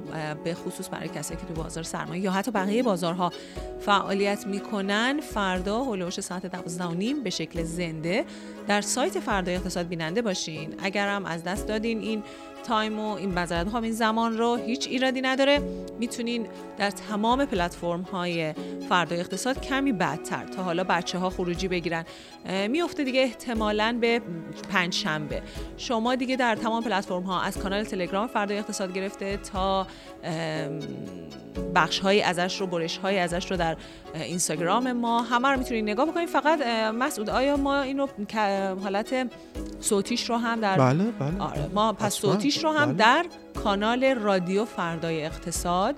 به 0.45 0.55
خصوص 0.55 0.89
برای 0.91 1.09
کسایی 1.09 1.41
که 1.41 1.47
تو 1.47 1.62
بازار 1.62 1.85
سرمایه 1.85 2.23
یا 2.23 2.31
حتی 2.31 2.50
بقیه 2.50 2.83
بازارها 2.83 3.33
فعالیت 3.81 4.47
می‌کنن 4.47 5.21
فردا 5.21 5.79
حول 5.79 5.94
و 5.94 6.00
حوش 6.00 6.21
ساعت 6.21 6.47
12 6.47 6.95
نیم 6.95 7.23
به 7.23 7.31
شکل 7.31 7.62
زنده 7.62 8.25
در 8.69 8.81
سایت 8.81 9.21
فردا 9.21 9.53
اقتصاد 9.53 9.89
بیننده 9.89 10.23
باشین. 10.23 10.75
اگر 10.79 11.09
هم 11.09 11.25
از 11.25 11.45
دست 11.45 11.67
دادین 11.67 12.00
این 12.00 12.23
تایم 12.62 12.99
و 12.99 13.14
این 13.14 13.35
بذرت 13.35 13.69
ها 13.69 13.79
این 13.79 13.93
زمان 13.93 14.38
رو 14.38 14.57
هیچ 14.57 14.88
ایرادی 14.88 15.21
نداره. 15.21 15.61
می‌تونین 15.99 16.47
در 16.79 16.90
تمام 16.90 17.45
پلتفرم 17.45 18.02
های 18.02 18.55
فردا 18.88 19.17
اقتصاد 19.17 19.61
کمی 19.61 19.93
بدتر 19.93 20.45
تا 20.45 20.62
حالا 20.62 20.85
بچه 20.85 21.19
ها 21.19 21.31
خروجی 21.31 21.69
بگیرن. 21.69 22.05
میفته 22.69 23.05
دیگه 23.05 23.21
احتمالا 23.21 23.99
به 24.00 24.21
پنج 24.73 24.95
شنبه 24.95 25.43
شما 25.76 26.14
دیگه 26.14 26.37
در 26.37 26.55
تمام 26.55 26.83
پلتفرم 26.83 27.23
ها 27.23 27.40
از 27.40 27.59
کانال 27.59 27.85
تلگرام 27.85 28.26
فردا 28.26 28.55
اقتصاد 28.55 28.93
گرفته 28.93 29.37
تا 29.37 29.87
بخش 31.75 31.99
های 31.99 32.23
ازش 32.23 32.61
رو 32.61 32.67
برش 32.67 32.97
های 32.97 33.19
ازش 33.19 33.50
رو 33.50 33.57
در 33.57 33.76
اینستاگرام 34.14 34.93
ما. 34.93 35.23
همه 35.23 35.49
رو 35.49 35.59
می‌تونید 35.59 35.85
نگاه 35.85 36.07
بکنید 36.07 36.29
فقط 36.29 36.62
مسعود 36.95 37.31
آیا 37.31 37.57
ما 37.57 37.81
اینو 37.81 38.07
حالت 38.83 39.31
صوتیش 39.81 40.31
رو 40.31 40.37
هم 40.37 40.61
در 40.61 40.79
بله 40.79 41.05
بله. 41.05 41.43
آره 41.43 41.71
ما 41.75 41.93
پس 41.93 42.14
صوتیش 42.50 42.64
رو 42.64 42.71
هم 42.71 42.87
بله. 42.87 42.97
در 42.97 43.26
کانال 43.64 44.04
رادیو 44.04 44.64
فردای 44.64 45.25
اقتصاد 45.25 45.97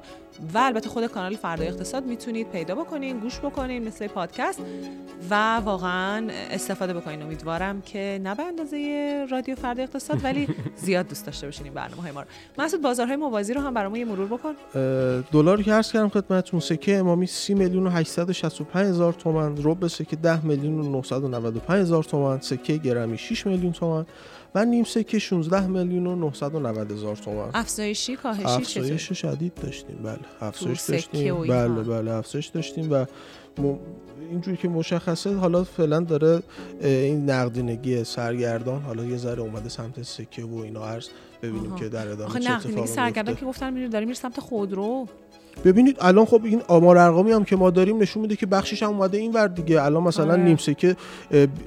و 0.55 0.59
البته 0.59 0.89
خود 0.89 1.07
کانال 1.07 1.37
فردای 1.37 1.69
اقتصاد 1.69 2.07
می‌تونید 2.07 2.51
پیدا 2.51 2.75
بکنین 2.75 3.19
گوش 3.19 3.41
بکنین 3.41 3.89
مثل 3.89 4.07
پادکست 4.07 4.61
و 5.31 5.57
واقعا 5.57 6.29
استفاده 6.51 6.95
بکنین. 6.95 7.23
امیدوارم 7.23 7.81
که 7.81 8.21
نه 8.23 8.35
به 8.35 8.43
اندازه 8.43 9.27
رادیو 9.31 9.55
فردای 9.55 9.85
اقتصاد 9.85 10.19
ولی 10.25 10.49
زیاد 10.77 11.09
دوست 11.09 11.27
داشته 11.27 11.47
باشین 11.47 11.65
این 11.65 11.75
برنامه 11.75 12.03
های 12.03 12.13
ما 12.13 12.21
رو. 12.21 12.27
مسعود 12.59 12.83
بازارهای 12.83 13.17
موازی 13.17 13.55
رو 13.55 13.61
هم 13.61 13.75
برامون 13.75 13.99
یه 13.99 14.05
مرور 14.05 14.27
بکن. 14.27 14.53
دلار 15.33 15.63
که 15.63 15.73
عرض 15.73 15.93
کردم 15.93 16.09
خدمتتون 16.09 16.61
سکه 16.61 16.97
امامی 16.97 17.27
30 17.27 17.55
میلیون 17.55 17.87
و 17.87 17.91
865 17.91 18.87
هزار 18.87 19.13
تومان 19.13 19.59
ربع 19.65 19.89
سکه 19.89 20.17
10 20.17 20.47
میلیون 20.47 20.81
و 20.81 20.91
995 20.91 21.81
هزار 21.81 22.05
تومان 22.05 22.41
سکه 22.41 22.77
گرمی 22.77 23.19
6 23.19 23.47
میلیون 23.47 23.73
تومان. 23.73 24.07
و 24.55 24.65
نیم 24.65 24.85
سکه 24.85 25.19
16 25.19 25.67
میلیون 25.67 26.07
و 26.07 26.17
990 26.17 26.93
هزار 26.93 27.17
تومان 27.17 27.51
افزایشی 27.55 28.17
کاهشی 28.17 28.45
افزایش 28.45 29.13
شدید 29.13 29.55
داشتیم 29.55 29.97
بله. 29.97 30.19
افزایش 30.41 30.81
داشتیم 30.81 31.47
بله 31.47 31.83
بله 31.83 32.11
افزایش 32.11 32.47
داشتیم 32.47 32.93
و 32.93 33.07
اینجوری 34.31 34.57
که 34.57 34.69
مشخصه 34.69 35.35
حالا 35.35 35.65
فعلا 35.65 36.01
داره 36.01 36.43
این 36.81 37.31
نقدینگی 37.31 38.05
سرگردان 38.05 38.83
حالا 38.83 39.05
یه 39.05 39.17
ذره 39.17 39.41
اومده 39.43 39.69
سمت 39.69 40.03
سکه 40.03 40.45
و 40.45 40.57
اینا 40.57 40.87
عرض. 40.87 41.09
ببینیم 41.43 41.75
که 41.75 41.89
در 41.89 42.09
ادامه 42.09 42.41
چه 42.41 42.53
اتفاقی 42.53 42.87
سرگردان 42.87 43.35
که 43.35 43.47
گفتن 43.47 43.89
داریم 43.89 44.09
میره 44.09 44.21
سمت 44.21 44.41
خودرو. 44.41 45.07
ببینید 45.65 45.97
الان 46.01 46.25
خب 46.25 46.45
این 46.45 46.63
آمار 46.69 46.99
ارقامی 46.99 47.33
هم 47.33 47.45
که 47.45 47.57
ما 47.57 47.71
داریم 47.71 48.03
نشون 48.03 48.23
میده 48.23 48.37
که 48.37 48.47
بخشش 48.47 48.83
هم 48.83 48.89
اومده 48.89 49.19
این 49.19 49.33
ور 49.33 49.49
دیگه. 49.49 49.83
الان 49.83 50.03
مثلا 50.03 50.33
آره. 50.33 50.43
نیم 50.43 50.57
سکه 50.57 50.97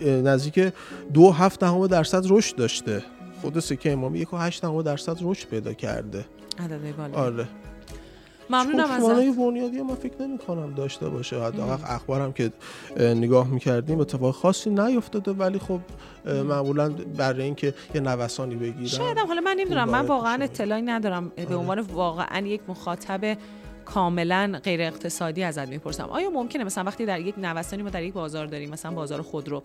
نزدیک 0.04 0.74
دو 1.14 1.32
هفت 1.32 1.60
دهم 1.60 1.88
درصد 1.88 2.24
رشد 2.30 2.56
داشته. 2.56 3.04
خود 3.42 3.60
سکه 3.60 3.92
امامی 3.92 4.20
یک 4.20 4.34
و 4.34 4.38
هشت 4.38 4.62
درصد 4.84 5.18
رشد 5.22 5.48
پیدا 5.48 5.74
کرده. 5.74 6.26
بالا. 6.98 7.14
آره. 7.14 7.48
ممنونم 8.50 8.92
ازت. 8.92 9.38
بنیادی 9.38 9.82
ما 9.82 9.96
فکر 9.96 10.22
نمی 10.22 10.38
کنم 10.38 10.74
داشته 10.74 11.10
باشه. 11.10 11.44
حداقل 11.44 11.78
اخبارم 11.96 12.34
که 12.34 12.52
نگاه 13.00 13.48
می‌کردیم 13.48 14.00
اتفاق 14.00 14.36
خاصی 14.36 14.70
نیفتاده 14.70 15.32
ولی 15.32 15.60
خب 15.60 15.80
معمولا 16.26 16.90
برای 17.18 17.44
اینکه 17.44 17.74
یه 17.96 18.02
نوسانی 18.02 18.56
بگیرن 18.56 18.86
شاید 18.86 19.18
حالا 19.18 19.42
من 19.42 19.56
نمی‌دونم. 19.60 19.90
من 19.90 20.06
واقعا 20.06 20.44
اطلاعی 20.44 20.82
ندارم. 20.82 21.30
به 21.36 21.46
آره. 21.46 21.56
عنوان 21.56 21.80
واقعا 21.80 22.48
یک 22.48 22.62
مخاطب 22.68 23.38
کاملا 23.86 24.60
غیر 24.64 24.82
اقتصادی 24.82 25.44
ازت 25.44 25.68
می‌پرسم. 25.68 26.10
آیا 26.10 26.30
ممکنه 26.30 26.64
مثلا 26.64 26.84
وقتی 26.84 27.06
در 27.06 27.20
یک 27.20 27.36
نوسانی 27.38 27.84
ما 27.84 27.90
در 27.90 28.04
یک 28.04 28.14
بازار 28.14 28.46
داریم 28.46 28.70
مثلا 28.70 28.92
بازار 28.92 29.22
خودرو 29.22 29.64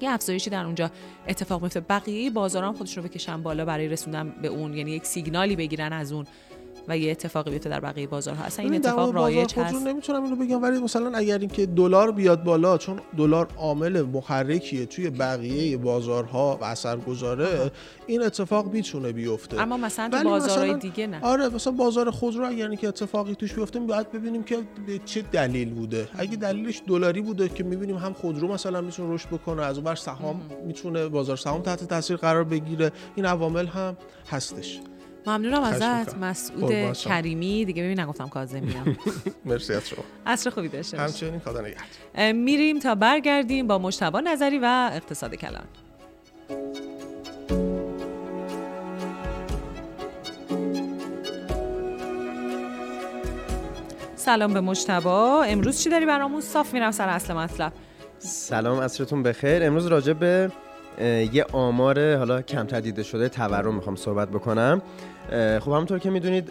یه 0.00 0.10
افزایشی 0.10 0.50
در 0.50 0.64
اونجا 0.64 0.90
اتفاق 1.28 1.62
میفته 1.62 1.80
بقیه 1.80 2.30
بازاران 2.30 2.74
خودشون 2.74 3.02
رو 3.02 3.08
بکشن 3.08 3.42
بالا 3.42 3.64
برای 3.64 3.88
رسوندن 3.88 4.30
به 4.42 4.48
اون 4.48 4.74
یعنی 4.74 4.90
یک 4.90 5.06
سیگنالی 5.06 5.56
بگیرن 5.56 5.92
از 5.92 6.12
اون 6.12 6.26
و 6.88 6.98
یه 6.98 7.10
اتفاقی 7.10 7.50
بیفته 7.50 7.70
در 7.70 7.80
بقیه 7.80 8.06
بازارها. 8.06 8.44
اصلا 8.44 8.64
این 8.64 8.74
اتفاق 8.74 9.14
رایج 9.14 9.54
هست. 9.54 9.86
نمی‌تونم 9.86 10.24
اینو 10.24 10.36
بگم 10.36 10.62
ولی 10.62 10.78
مثلا 10.78 11.18
اگر 11.18 11.38
اینکه 11.38 11.66
دلار 11.66 12.12
بیاد 12.12 12.44
بالا 12.44 12.78
چون 12.78 13.00
دلار 13.16 13.48
عامل 13.56 14.02
محرکیه 14.02 14.86
توی 14.86 15.10
بقیه 15.10 15.76
بازارها 15.76 16.58
و 16.60 16.64
اثرگذاره 16.64 17.70
این 18.06 18.22
اتفاق 18.22 18.72
می‌تونه 18.72 19.12
بیفته. 19.12 19.60
اما 19.60 19.76
مثلا 19.76 20.22
تو 20.22 20.28
بازارهای 20.28 20.74
دیگه 20.74 21.06
نه. 21.06 21.20
آره 21.22 21.48
مثلا 21.48 21.72
بازار 21.72 22.10
خودرو 22.10 22.48
اگر 22.48 22.68
اینکه 22.68 22.88
اتفاقی 22.88 23.34
توش 23.34 23.54
بیفته 23.54 23.80
باید 23.80 24.12
ببینیم 24.12 24.42
که 24.42 24.58
به 24.86 25.00
چه 25.04 25.22
دلیل 25.22 25.74
بوده. 25.74 26.08
اگه 26.18 26.36
دلیلش 26.36 26.82
دلاری 26.86 27.20
بوده 27.20 27.48
که 27.48 27.64
می‌بینیم 27.64 27.96
هم 27.96 28.12
خودرو 28.12 28.48
مثلا 28.48 28.80
می‌تونه 28.80 29.14
رشد 29.14 29.28
بکنه 29.28 29.62
از 29.62 29.78
اون 29.78 29.94
سهام 29.94 30.40
می‌تونه 30.66 31.08
بازار 31.08 31.36
سهام 31.36 31.62
تحت 31.62 31.84
تاثیر 31.84 32.16
قرار 32.16 32.44
بگیره 32.44 32.92
این 33.14 33.26
عوامل 33.26 33.66
هم 33.66 33.96
هستش. 34.30 34.80
ممنونم 35.26 35.62
ازت. 35.62 36.16
مسعود 36.18 36.92
کریمی. 36.92 37.64
دیگه 37.64 37.82
ببین 37.82 38.00
نگفتم 38.00 38.28
کاظمیام 38.28 38.96
مرسی 39.44 39.72
از 39.74 39.88
شما. 39.88 40.04
عصر 40.26 40.50
خوبی 40.50 40.68
داشته 40.68 40.98
همچنین 40.98 41.40
خدا 41.40 41.62
میریم 42.32 42.78
تا 42.78 42.94
برگردیم 42.94 43.66
با 43.66 43.78
مجتبی 43.78 44.18
نظری 44.24 44.58
و 44.58 44.90
اقتصاد 44.92 45.34
کلان. 45.34 45.64
سلام 54.16 54.52
به 54.54 54.60
مجتبا 54.60 55.42
امروز 55.42 55.82
چی 55.82 55.90
داری 55.90 56.06
برامون؟ 56.06 56.40
صاف 56.40 56.74
میرم 56.74 56.90
سر 56.90 57.08
اصل 57.08 57.34
مطلب. 57.34 57.72
سلام 58.18 58.80
عصرتون 58.80 59.22
بخیر. 59.22 59.64
امروز 59.64 59.86
راجع 59.86 60.12
به 60.12 60.50
یه 61.32 61.44
آمار 61.52 62.16
حالا 62.16 62.42
کمتر 62.42 62.80
دیده 62.80 63.02
شده 63.02 63.28
تورم 63.28 63.74
می‌خوام 63.74 63.96
صحبت 63.96 64.28
بکنم. 64.28 64.82
خب 65.60 65.70
همونطور 65.72 65.98
که 65.98 66.10
می‌دونید 66.10 66.50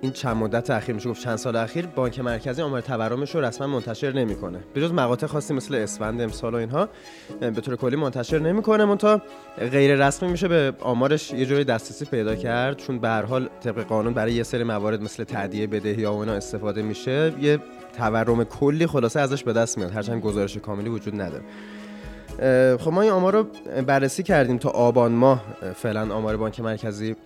این 0.00 0.12
چند 0.12 0.36
مدت 0.36 0.70
اخیر 0.70 0.94
میشه 0.94 1.10
گفت 1.10 1.22
چند 1.22 1.36
سال 1.36 1.56
اخیر 1.56 1.86
بانک 1.86 2.20
مرکزی 2.20 2.62
آمار 2.62 2.80
تورمش 2.80 3.34
رو 3.34 3.40
رسما 3.40 3.66
منتشر 3.66 4.12
نمی‌کنه. 4.12 4.58
به 4.74 4.80
جز 4.80 4.92
مقاطع 4.92 5.26
خاصی 5.26 5.54
مثل 5.54 5.74
اسفند 5.74 6.20
امسال 6.20 6.54
و 6.54 6.56
اینها 6.56 6.88
به 7.40 7.60
طور 7.60 7.76
کلی 7.76 7.96
منتشر 7.96 8.38
نمی‌کنه. 8.38 8.84
منتها 8.84 9.22
غیر 9.58 10.06
رسمی 10.06 10.28
میشه 10.28 10.48
به 10.48 10.72
آمارش 10.80 11.32
یه 11.32 11.46
جوری 11.46 11.64
دسترسی 11.64 12.04
پیدا 12.04 12.34
کرد 12.34 12.76
چون 12.76 12.98
به 12.98 13.08
هر 13.08 13.22
حال 13.22 13.48
طبق 13.60 13.84
قانون 13.84 14.14
برای 14.14 14.32
یه 14.32 14.42
سری 14.42 14.64
موارد 14.64 15.02
مثل 15.02 15.24
تعدیه 15.24 15.66
بدهی 15.66 16.02
یا 16.02 16.12
اینا 16.12 16.32
استفاده 16.32 16.82
میشه. 16.82 17.32
یه 17.40 17.58
تورم 17.96 18.44
کلی 18.44 18.86
خلاصه 18.86 19.20
ازش 19.20 19.44
به 19.44 19.52
دست 19.52 19.78
میاد. 19.78 19.92
هرچند 19.92 20.22
گزارش 20.22 20.58
کاملی 20.58 20.88
وجود 20.88 21.20
نداره. 21.20 21.42
خب 22.78 22.92
ما 22.92 23.02
این 23.02 23.10
آمار 23.10 23.32
رو 23.32 23.46
بررسی 23.86 24.22
کردیم 24.22 24.58
تا 24.58 24.68
آبان 24.68 25.12
ماه. 25.12 25.44
فعلا 25.74 26.14
آمار 26.14 26.36
بانک 26.36 26.60
مرکزی 26.60 27.16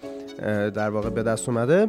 در 0.75 0.90
واقع 0.90 1.11
به 1.11 1.23
دست 1.23 1.49
اومده. 1.49 1.88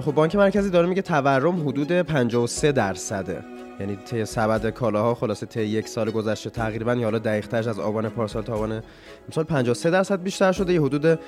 خب 0.00 0.12
بانک 0.12 0.36
مرکزی 0.36 0.70
داره 0.70 0.88
میگه 0.88 1.02
تورم 1.02 1.68
حدود 1.68 1.92
53 1.92 2.72
درصده. 2.72 3.44
یعنی 3.80 3.96
طی 3.96 4.24
سبد 4.24 4.70
کالاها 4.70 5.14
خلاصه 5.14 5.46
طی 5.46 5.62
یک 5.62 5.88
سال 5.88 6.10
گذشته 6.10 6.50
تقریبا 6.50 6.94
یا 6.94 7.04
حالا 7.04 7.18
دقیق 7.18 7.54
از 7.54 7.78
آبان 7.78 8.08
پارسال 8.08 8.42
تا 8.42 8.54
آبان 8.54 8.82
امسال 9.28 9.44
53 9.44 9.90
درصد 9.90 10.22
بیشتر 10.22 10.52
شده. 10.52 10.72
یه 10.72 10.82
حدود 10.82 11.18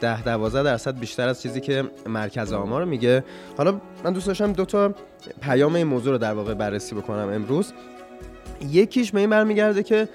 10 0.00 0.22
12 0.22 0.62
درصد 0.62 0.98
بیشتر 0.98 1.28
از 1.28 1.42
چیزی 1.42 1.60
که 1.60 1.84
مرکز 2.06 2.52
آمار 2.52 2.84
میگه. 2.84 3.24
حالا 3.56 3.80
من 4.04 4.12
دوست 4.12 4.26
داشتم 4.26 4.52
دو 4.52 4.64
تا 4.64 4.94
پیام 5.40 5.74
این 5.74 5.86
موضوع 5.86 6.12
رو 6.12 6.18
در 6.18 6.32
واقع 6.32 6.54
بررسی 6.54 6.94
بکنم 6.94 7.28
امروز. 7.28 7.72
یکیش 8.60 9.12
به 9.12 9.20
این 9.20 9.30
برمیگرده 9.30 9.82
که 9.82 10.08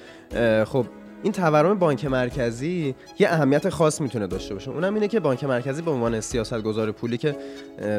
خب 0.66 0.86
این 1.24 1.34
تورم 1.34 1.80
بانک 1.80 2.06
مرکزی 2.06 2.96
یه 3.20 3.30
اهمیت 3.30 3.70
خاص 3.70 4.02
می‌تونه 4.02 4.28
داشته 4.28 4.54
باشه. 4.54 4.72
اونم 4.72 4.94
اینه 4.94 5.08
که 5.08 5.20
بانک 5.20 5.44
مرکزی 5.44 5.82
به 5.82 5.92
عنوان 5.92 6.22
سیاست 6.22 6.62
گذار 6.62 6.92
پولی 6.92 7.18
که 7.18 7.36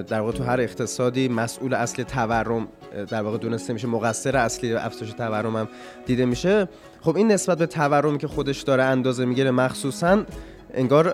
در 0.08 0.20
واقع 0.20 0.32
تو 0.32 0.44
هر 0.44 0.60
اقتصادی 0.60 1.28
مسئول 1.28 1.74
اصلی 1.74 2.04
تورم 2.04 2.68
در 3.08 3.22
واقع 3.22 3.38
دونسته 3.38 3.72
میشه 3.72 3.86
مقصر 3.86 4.36
اصلی 4.36 4.74
افزایش 4.74 5.12
تورم 5.12 5.56
هم 5.56 5.68
دیده 6.06 6.24
میشه. 6.24 6.68
خب 7.00 7.16
این 7.16 7.32
نسبت 7.32 7.58
به 7.58 7.66
تورمی 7.66 8.18
که 8.18 8.28
خودش 8.28 8.62
داره 8.62 8.82
اندازه 8.82 9.24
می‌گیره 9.24 9.50
مخصوصا 9.50 10.22
انگار 10.74 11.12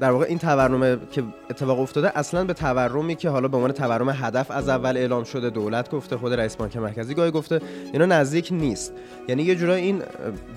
در 0.00 0.10
واقع 0.10 0.24
این 0.28 0.38
تورم 0.38 1.00
که 1.10 1.22
اتفاق 1.50 1.80
افتاده 1.80 2.18
اصلا 2.18 2.44
به 2.44 2.54
تورمی 2.54 3.14
که 3.14 3.28
حالا 3.28 3.48
به 3.48 3.56
عنوان 3.56 3.72
تورم 3.72 4.08
هدف 4.08 4.50
از 4.50 4.68
اول 4.68 4.96
اعلام 4.96 5.24
شده 5.24 5.50
دولت 5.50 5.90
گفته 5.90 6.16
خود 6.16 6.32
رئیس 6.34 6.56
بانک 6.56 6.76
مرکزی 6.76 7.14
گاهی 7.14 7.30
گفته 7.30 7.60
اینا 7.92 8.06
نزدیک 8.06 8.48
نیست. 8.52 8.92
یعنی 9.28 9.42
یه 9.42 9.54
جورایی 9.54 9.84
این 9.84 10.02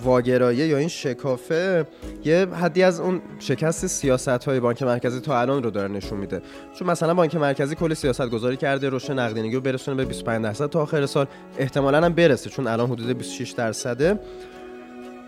واگرایه 0.04 0.67
یا 0.67 0.77
این 0.77 0.88
شکافه 0.88 1.88
یه 2.25 2.47
حدی 2.62 2.84
از 2.84 2.99
اون 2.99 3.21
شکست 3.39 3.88
سیاست 3.88 4.30
های 4.30 4.60
بانک 4.60 4.84
مرکزی 4.84 5.19
تا 5.19 5.41
الان 5.41 5.63
رو 5.63 5.71
داره 5.71 5.88
نشون 5.88 6.19
میده. 6.19 6.41
چون 6.73 6.88
مثلا 6.88 7.13
بانک 7.13 7.36
مرکزی 7.36 7.75
کلی 7.75 7.95
سیاست 7.95 8.30
گذاری 8.30 8.58
کرده 8.58 8.89
رشد 8.89 9.12
نقدینگی 9.12 9.56
رو 9.56 9.62
برسونه 9.62 9.97
به 9.97 10.06
25 10.06 10.43
درصد 10.43 10.65
تا 10.65 10.82
آخر 10.82 11.06
سال 11.06 11.25
احتمالاً 11.58 12.06
هم 12.06 12.13
برسه 12.13 12.49
چون 12.49 12.67
الان 12.67 12.89
حدود 12.89 13.17
26 13.17 13.51
درصده. 13.51 14.19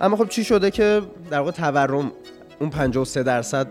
اما 0.02 0.17
خب 0.17 0.30
چی 0.30 0.43
شده 0.43 0.71
که 0.71 1.02
در 1.30 1.39
واقع 1.39 1.52
تورم 1.52 2.12
اون 2.59 2.69
53 2.69 3.23
درصد 3.23 3.67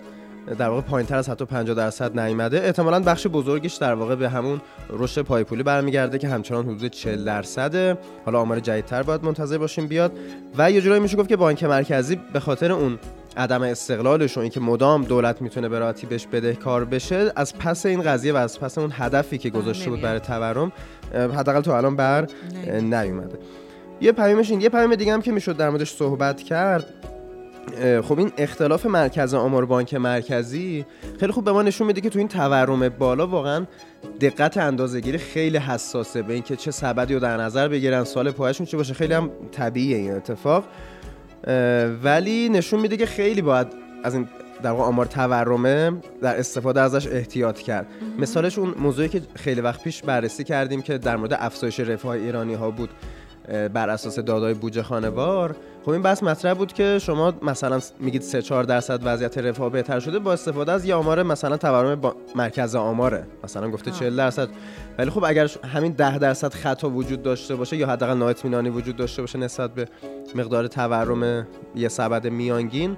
در 0.59 0.69
واقع 0.69 0.81
پایین 0.81 1.07
تر 1.07 1.17
از 1.17 1.29
حتی 1.29 1.45
50 1.45 1.77
درصد 1.77 2.21
نیامده 2.21 2.65
احتمالا 2.65 3.01
بخش 3.01 3.27
بزرگش 3.27 3.75
در 3.75 3.95
واقع 3.95 4.15
به 4.15 4.29
همون 4.29 4.61
رشد 4.91 5.23
پایپولی 5.23 5.63
برمیگرده 5.63 6.19
که 6.19 6.29
همچنان 6.29 6.65
حدود 6.65 6.91
40 6.91 7.25
درصده. 7.25 7.99
حالا 8.25 8.41
آمار 8.41 8.61
جدیدتر 8.61 9.03
باید 9.03 9.25
منتظر 9.25 9.59
باشیم 9.59 9.87
بیاد. 9.87 10.13
و 10.59 10.71
یه 10.71 10.81
جورایی 10.81 11.03
میشه 11.03 11.17
گفت 11.17 11.29
که 11.29 11.37
بانک 11.37 11.65
مرکزی 11.65 12.21
به 12.33 12.41
خاطر 12.41 12.73
اون 12.73 12.99
عدم 13.37 13.63
استقلالش 13.63 14.37
و 14.37 14.41
اینکه 14.41 14.61
مدام 14.61 15.05
دولت 15.05 15.43
می‌تونه 15.43 15.69
به 15.69 15.79
راحتی 15.79 16.07
بهش 16.07 16.27
بدهکار 16.27 16.85
بشه 16.85 17.33
از 17.37 17.59
پس 17.59 17.87
این 17.87 18.03
قضیه 18.03 18.33
و 18.33 18.37
از 18.37 18.61
پس 18.61 18.79
اون 18.79 18.91
هدفی 18.93 19.39
که 19.39 19.51
گذاشته 19.51 19.91
بود 19.91 20.01
برای 20.01 20.21
تورم 20.21 20.73
حداقل 21.15 21.61
تو 21.61 21.71
الان 21.71 21.97
بر 21.97 22.27
نیومده. 22.67 23.39
یه 24.01 24.13
پیامش 24.13 24.51
این 24.51 24.61
یه 24.61 24.69
پیام 24.69 24.95
دیگه 24.95 25.13
هم 25.13 25.23
که 25.23 25.33
می‌شد 25.33 25.57
در 25.57 25.71
موردش 25.71 25.93
صحبت 25.93 26.43
کرد 26.43 26.85
خب 28.03 28.19
این 28.19 28.33
اختلاف 28.39 28.87
مرکز 28.87 29.35
آمار 29.35 29.65
بانک 29.65 29.95
مرکزی 29.95 30.87
خیلی 31.21 31.33
خوب 31.33 31.45
به 31.45 31.53
ما 31.53 31.63
نشون 31.63 31.87
میده 31.87 32.01
که 32.01 32.11
تو 32.11 32.19
این 32.19 32.29
تورم 32.29 32.89
بالا 32.89 33.27
واقعا 33.27 33.67
دقت 34.21 34.57
اندازهگیری 34.57 35.19
خیلی 35.19 35.59
حساسه 35.59 36.23
به 36.23 36.35
اینکه 36.35 36.57
چه 36.57 36.71
سبدی 36.71 37.15
رو 37.15 37.21
در 37.21 37.37
نظر 37.37 37.69
بگیرن 37.69 38.05
سال 38.05 38.31
پایشون 38.31 38.67
چه 38.67 38.77
باشه 38.77 38.95
خیلی 38.95 39.15
هم 39.15 39.31
طبیعیه 39.53 39.97
این 39.97 40.13
اتفاق. 40.13 40.65
ولی 42.03 42.49
نشون 42.49 42.81
میده 42.81 42.97
که 42.97 43.07
خیلی 43.07 43.43
باید 43.43 43.67
از 44.05 44.15
این 44.15 44.29
در 44.63 44.71
واقع 44.71 44.83
آمار 44.83 45.07
تورمه 45.07 45.93
در 46.23 46.39
استفاده 46.39 46.81
ازش 46.81 47.07
احتیاط 47.07 47.59
کرد. 47.59 47.87
مثالش 48.19 48.59
اون 48.59 48.75
موضوعی 48.79 49.09
که 49.09 49.23
خیلی 49.35 49.61
وقت 49.61 49.83
پیش 49.83 50.03
بررسی 50.03 50.45
کردیم 50.45 50.83
که 50.83 50.99
در 50.99 51.17
مورد 51.17 51.33
افزایش 51.33 51.81
رفاه 51.81 52.13
ایرانی 52.13 52.55
ها 52.55 52.71
بود 52.71 52.91
بر 53.73 53.91
اساس 53.91 54.19
دادای 54.19 54.55
بودجه 54.55 54.83
خانوار. 54.83 55.57
خب 55.83 55.91
این 55.91 56.03
بحث 56.03 56.23
مطرح 56.23 56.55
بود 56.55 56.73
که 56.73 56.99
شما 56.99 57.35
مثلا 57.43 57.81
میگید 58.01 58.23
3 58.23 58.43
4 58.43 58.65
درصد 58.65 59.01
وضعیت 59.03 59.39
رفاه 59.39 59.71
بهتر 59.71 60.01
شده 60.01 60.19
با 60.19 60.33
استفاده 60.33 60.73
از 60.73 60.85
یه 60.85 60.95
آمار 60.95 61.23
مثلا 61.23 61.57
تورم 61.57 62.01
با 62.01 62.17
مرکز 62.35 62.75
آماره. 62.75 63.27
مثلا 63.45 63.71
گفته 63.71 63.91
40 63.91 64.17
درصد. 64.17 64.49
ولی 64.99 65.11
خب 65.11 65.25
اگر 65.25 65.51
همین 65.75 65.93
10 65.93 66.19
درصد 66.19 66.53
خطا 66.55 66.91
وجود 66.91 67.23
داشته 67.23 67.57
باشه 67.57 67.77
یا 67.77 67.89
حداقل 67.89 68.15
نااطمینانی 68.17 68.71
وجود 68.71 68.97
داشته 68.97 69.23
باشه 69.23 69.39
نسبت 69.39 69.75
به 69.75 69.89
مقدار 70.35 70.67
تورم 70.67 71.47
یه 71.75 71.89
سبد 71.89 72.27
میانگین 72.27 72.97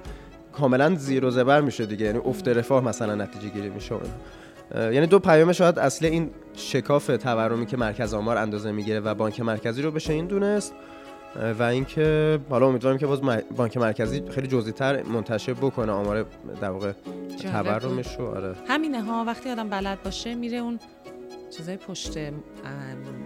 کاملا 0.51 0.95
زیر 0.95 1.25
و 1.25 1.31
زبر 1.31 1.61
میشه 1.61 1.85
دیگه. 1.85 2.05
یعنی 2.05 2.19
افت 2.25 2.47
رفاه 2.47 2.83
مثلا 2.83 3.15
نتیجه 3.15 3.49
گیری 3.49 3.69
میشه 3.69 3.95
یعنی 4.75 5.07
دو 5.07 5.19
پیام 5.19 5.51
شاید 5.51 5.79
اصلی 5.79 6.07
این 6.07 6.29
شکاف 6.53 7.07
تورمی 7.07 7.65
که 7.65 7.77
مرکز 7.77 8.13
آمار 8.13 8.37
اندازه 8.37 8.71
می‌گیره 8.71 8.99
و 8.99 9.13
بانک 9.13 9.39
مرکزی 9.39 9.81
رو 9.81 9.91
بشه 9.91 10.13
این 10.13 10.25
دونست. 10.25 10.73
و 11.59 11.63
اینکه 11.63 12.39
حالا 12.49 12.67
امیدوارم 12.67 12.97
که 12.97 13.07
باز 13.07 13.21
بانک 13.57 13.77
مرکزی 13.77 14.23
خیلی 14.29 14.47
جزئی 14.47 14.73
تر 14.73 15.03
منتشر 15.03 15.53
بکنه 15.53 15.91
آمار 15.91 16.25
در 16.61 16.69
واقع 16.69 16.91
تورمش 17.51 18.15
رو 18.19 18.25
آره. 18.25 18.55
همینه 18.67 19.01
ها 19.01 19.23
وقتی 19.27 19.49
آدم 19.49 19.69
بلد 19.69 20.03
باشه 20.03 20.35
میره 20.35 20.57
اون 20.57 20.79
چیزای 21.57 21.77
پشت 21.77 22.17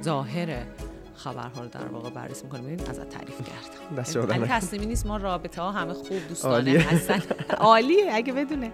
ظاهره 0.04 0.68
خبرها 1.16 1.62
رو 1.62 1.68
در 1.68 1.86
واقع 1.86 2.10
بررسی 2.10 2.44
می‌کنیم 2.44 2.64
ببین 2.64 2.90
ازت 2.90 3.10
تعریف 3.10 3.38
کردم. 3.38 4.30
یعنی 4.34 4.48
تصمیمی 4.48 4.86
نیست 4.86 5.06
ما 5.06 5.18
رابطه 5.18 5.62
ها 5.62 5.72
همه 5.72 5.94
خوب 5.94 6.28
دوستانه 6.30 6.72
هستن 6.72 7.22
عالیه 7.58 8.12
اگه 8.14 8.34
بدونه. 8.34 8.72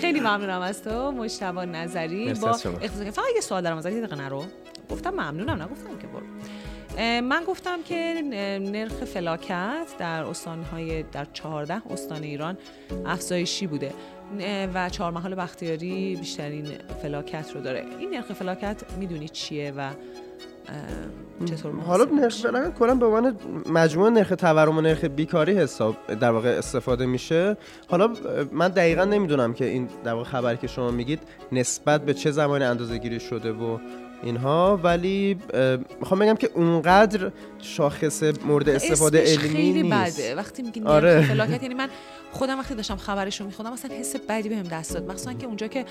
خیلی 0.00 0.20
ممنونم 0.20 0.60
از 0.60 0.82
تو 0.82 1.12
مجتبی 1.12 1.66
نظری. 1.66 2.34
با 2.34 2.52
فقط 2.52 3.24
یه 3.34 3.40
سوال 3.40 3.62
دارم 3.62 3.76
ازت 3.76 3.92
یه 3.92 4.00
دقیقه 4.00 4.16
نرو. 4.16 4.44
گفتم 4.90 5.10
ممنونم 5.10 5.62
نگفتم 5.62 5.98
که 5.98 6.06
برو. 6.06 6.26
من 6.98 7.44
گفتم 7.46 7.82
که 7.82 8.22
نرخ 8.72 8.92
فلاکت 8.92 9.86
در 9.98 10.24
استانهای 10.24 11.02
در 11.02 11.26
14 11.32 11.82
استان 11.90 12.22
ایران 12.22 12.56
افزایشی 13.06 13.66
بوده. 13.66 13.92
و 14.74 14.88
چهار 14.88 15.12
محال 15.12 15.34
بختیاری 15.34 16.16
بیشترین 16.16 16.66
فلاکت 17.02 17.50
رو 17.54 17.60
داره. 17.60 17.84
این 17.98 18.10
نرخ 18.10 18.32
فلاکت 18.32 18.76
می‌دونی 18.98 19.28
چیه 19.28 19.72
و 19.76 19.90
چطور 21.44 21.72
حالا 21.72 22.04
نرخ 22.04 22.42
فلاکت 22.42 22.78
کلا 22.78 22.94
به 22.94 23.06
عنوان 23.06 23.36
مجموع 23.66 24.10
نرخ 24.10 24.28
تورم 24.28 24.78
و 24.78 24.80
نرخ 24.80 25.04
بیکاری 25.04 25.52
حساب 25.52 25.96
در 26.20 26.30
واقع 26.30 26.48
استفاده 26.48 27.06
میشه. 27.06 27.56
حالا 27.88 28.12
من 28.52 28.68
دقیقا 28.68 29.04
نمی‌دونم 29.04 29.52
که 29.54 29.64
این 29.64 29.88
در 30.04 30.12
واقع 30.12 30.28
خبری 30.28 30.56
که 30.56 30.66
شما 30.66 30.90
میگید 30.90 31.20
نسبت 31.52 32.04
به 32.04 32.14
چه 32.14 32.30
زمانی 32.30 32.64
اندازه 32.64 32.98
گیری 32.98 33.20
شده 33.20 33.52
و 33.52 33.78
اینها 34.22 34.80
ولی 34.82 35.38
می‌خوام 36.00 36.20
بگم 36.20 36.34
که 36.34 36.50
اونقدر 36.54 37.30
شاخص 37.58 38.22
مورد 38.44 38.68
استفاده 38.68 39.22
علمی 39.22 39.48
خیلی 39.48 39.82
نیست. 39.82 40.20
بده 40.20 40.34
وقتی 40.34 40.62
میگی 40.62 40.80
آره. 40.80 41.22
فلاکت 41.28 41.62
یعنی 41.62 41.74
من 41.74 41.88
خودم 42.32 42.58
وقتی 42.58 42.74
داشتم 42.74 42.96
خبرش 42.96 43.40
رو 43.40 43.46
میخوندم 43.46 43.72
مثلا 43.72 43.96
حس 43.96 44.16
بدی 44.16 44.48
بهم 44.48 44.62
دست 44.62 44.94
داد. 44.94 45.12
مثلا 45.12 45.32
که 45.32 45.46
اونجا 45.46 45.66
که 45.66 45.84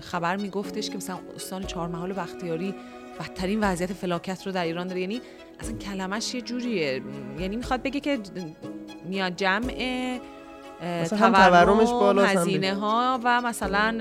خبر 0.00 0.36
میگفتش 0.36 0.90
که 0.90 0.96
مثلا 0.96 1.18
استان 1.36 1.62
چهارمحال 1.62 2.12
بختیاری 2.12 2.74
بدترین 3.20 3.64
وضعیت 3.64 3.92
فلاکت 3.92 4.46
رو 4.46 4.52
در 4.52 4.64
ایران 4.64 4.86
داره. 4.86 5.00
یعنی 5.00 5.20
اصلا 5.60 5.76
کلمش 5.78 6.34
یه 6.34 6.40
جوریه. 6.40 7.02
یعنی 7.38 7.56
می‌خواد 7.56 7.82
بگه 7.82 8.00
که 8.00 8.18
میاد 9.08 9.36
جمع 9.36 10.18
تورمش 11.08 11.90
بالا 11.90 12.24
هزینه 12.24 12.74
ها 12.74 13.20
و 13.24 13.40
مثلا 13.40 13.94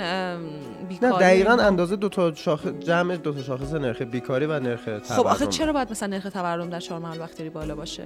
بیکاری. 0.84 1.13
نه 1.13 1.19
دقیقا 1.19 1.52
اندازه 1.52 1.96
دو 1.96 2.10
تا 2.10 2.34
شاخص 2.34 2.67
جمع 2.67 3.15
دو 3.15 3.34
تا 3.34 3.41
شاخص 3.41 3.74
نرخ 3.74 4.02
بیکاری 4.02 4.46
و 4.46 4.60
نرخ 4.60 4.86
تورم. 4.86 5.00
خب 5.00 5.28
آخه 5.28 5.48
چرا 5.48 5.74
باید 5.74 5.91
مثلا 5.91 6.10
نرخ 6.10 6.24
تورم 6.24 6.69
در 6.69 6.80
چهار 6.80 7.00
محل 7.00 7.19
وقتی 7.19 7.50
بالا 7.50 7.76
باشه؟ 7.76 8.04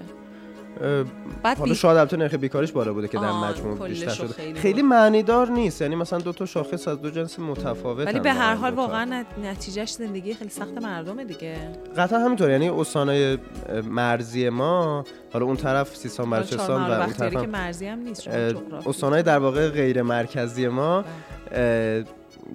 بعد 1.44 1.58
حالا 1.58 1.74
شاید 1.74 1.98
البته 1.98 2.18
نرخ 2.18 2.34
بیکاریش 2.34 2.72
بالا 2.72 2.94
بوده 2.94 3.08
که 3.08 3.18
در 3.18 3.32
مجموع 3.32 3.88
بیشتر 3.88 4.10
شده. 4.10 4.34
خیلی, 4.34 4.60
خیلی 4.60 4.82
معنی 4.82 5.24
دار 5.24 5.50
نیست 5.50 5.82
یعنی 5.82 5.96
مثلا 5.96 6.20
دو 6.20 6.34
تا 6.34 6.46
شاخص 6.46 6.88
از 6.88 7.02
دو 7.02 7.10
جنس 7.10 7.40
متفاوت 7.40 8.08
ولی 8.08 8.20
به 8.20 8.34
هر 8.34 8.56
حال 8.56 8.74
واقعا 8.74 9.24
نتیجهش 9.44 9.92
زندگی 9.92 10.34
خیلی 10.34 10.50
سخت 10.50 10.78
مردمه 10.82 11.26
دیگه. 11.26 11.58
قطعا 11.98 12.20
همینطور 12.20 12.50
یعنی 12.50 12.70
استانای 12.70 13.38
مرزی 13.84 14.50
ما 14.50 15.04
حالا 15.34 15.46
اون 15.46 15.56
طرف 15.56 15.96
سیستان 15.96 16.30
بلوچستان 16.30 16.92
و 16.92 16.94
اون 16.94 17.13
طرف 17.13 17.32
که 17.32 17.48
مرزی 17.48 17.88
هم 17.88 18.00
نیست 18.00 18.28
استانای 18.88 19.24
در 19.24 19.40
واقع 19.40 19.70
غیر 19.70 20.02
مرکزی 20.02 20.68
ما 20.68 21.04
بله. 21.52 22.06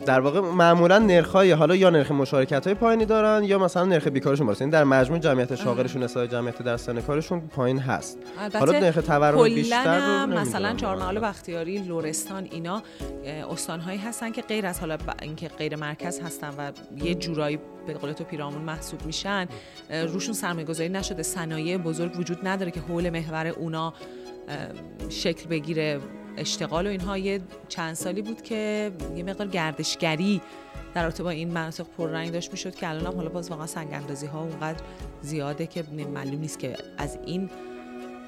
در 0.07 0.20
واقع 0.20 0.40
معمولا 0.40 0.98
نرخ‌های 0.98 1.50
حالا 1.50 1.76
یا 1.76 1.90
نرخ 1.90 2.11
مشارکت 2.11 2.66
های 2.66 2.74
پایینی 2.74 3.05
دارن 3.05 3.44
یا 3.44 3.59
مثلا 3.59 3.85
نرخ 3.85 4.07
بیکارشون 4.07 4.46
باشه 4.46 4.61
یعنی 4.61 4.72
در 4.72 4.85
مجموع 4.85 5.18
جمعیت 5.18 5.55
شاغلشون 5.55 6.02
نسبت 6.02 6.31
جمعیت 6.31 6.62
در 6.62 6.76
سن 6.76 7.00
کارشون 7.00 7.40
پایین 7.40 7.78
هست. 7.78 8.18
حالا 8.55 8.72
نرخ 8.81 8.94
تورم 8.94 9.44
بیشتر 9.44 10.26
رو 10.26 10.33
مثلا 10.33 10.74
چهارمحال 10.74 11.18
بختیاری 11.18 11.78
لورستان 11.78 12.48
اینا 12.50 12.83
استانهایی 13.50 13.98
هستن 13.98 14.33
که 14.33 14.42
غیر 14.42 14.66
از 14.66 14.81
حالا 14.81 14.96
اینکه 15.22 15.48
غیر 15.48 15.76
مرکز 15.76 16.20
هستن 16.20 16.50
و 16.59 16.72
یه 17.05 17.14
جورایی 17.14 17.59
به 17.87 17.94
قول 17.94 18.12
تو 18.12 18.24
پیرامون 18.24 18.62
محسوب 18.62 19.07
میشن 19.07 19.46
روشون 19.90 20.35
سرمایه‌گذاری 20.35 20.88
نشده. 20.88 21.22
صنایع 21.22 21.76
بزرگ 21.76 22.18
وجود 22.18 22.38
نداره 22.42 22.70
که 22.70 22.81
حول 22.81 23.11
محور 23.11 23.46
اونا 23.46 23.94
شکل 25.09 25.48
بگیره. 25.48 26.00
اشتغال 26.36 26.86
و 26.86 26.90
اینها 26.90 27.18
یه 27.18 27.40
چند 27.68 27.94
سالی 27.94 28.22
بود 28.22 28.42
که 28.42 28.92
یه 29.16 29.22
مقدار 29.22 29.46
گردشگری 29.46 30.40
در 30.94 31.02
رابطه 31.02 31.22
با 31.22 31.30
این 31.30 31.50
مناطق 31.50 31.86
پررنگ 31.98 32.32
داشت 32.32 32.52
می‌شد 32.52 32.74
که 32.74 32.88
الان 32.88 33.06
هم 33.06 33.16
حالا 33.16 33.28
باز 33.28 33.50
واقعا 33.50 33.66
سنگ 33.66 33.88
اندازی 33.92 34.26
ها 34.26 34.40
اونقدر 34.40 34.82
زیاده 35.22 35.66
که 35.66 35.84
معلوم 36.14 36.40
نیست 36.40 36.58
که 36.58 36.76
از 36.98 37.18
این 37.26 37.50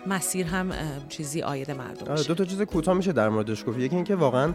مسیر 0.06 0.46
هم 0.46 0.72
چیزی 1.08 1.42
آید 1.42 1.70
مردم 1.70 2.12
آره 2.12 2.22
دو 2.22 2.34
تا 2.34 2.44
چیز 2.44 2.62
کوتاه 2.62 2.94
میشه 2.94 3.12
در 3.12 3.28
موردش 3.28 3.64
گفت. 3.66 3.78
یکی 3.78 3.96
اینکه 3.96 4.16
واقعا 4.16 4.52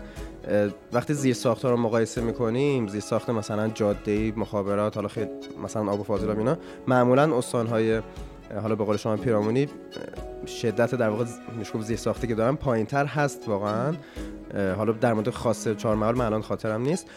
وقتی 0.93 1.13
زیر 1.13 1.33
ساختار 1.33 1.71
رو 1.71 1.77
مقایسه 1.77 2.21
می‌کنیم 2.21 2.88
زیر 2.88 3.01
ساخت 3.01 3.29
مثلا 3.29 3.67
جاده 3.67 4.33
مخابرات 4.38 4.95
حالا 4.95 5.07
خیلی 5.07 5.29
مثلا 5.63 5.91
آب 5.91 5.99
و 5.99 6.03
فاضلاب 6.03 6.38
اینا 6.38 6.57
معمولا 6.88 7.38
استانهای 7.38 8.01
حالا 8.62 8.75
به 8.75 8.83
قول 8.83 8.97
شما 8.97 9.17
پیرامونی 9.17 9.67
شدت 10.47 10.95
در 10.95 11.09
واقع 11.09 11.25
میشه 11.57 11.81
زیر 11.81 11.97
ساخته 11.97 12.27
که 12.27 12.35
دارن 12.35 12.55
پایینتر 12.55 13.05
هست 13.05 13.47
واقعا. 13.47 13.93
حالا 14.77 14.91
در 14.91 15.13
مورد 15.13 15.29
خاصه 15.29 15.75
چهار 15.75 15.95
محل 15.95 16.15
من 16.15 16.25
الان 16.25 16.41
خاطرم 16.41 16.81
نیست. 16.81 17.07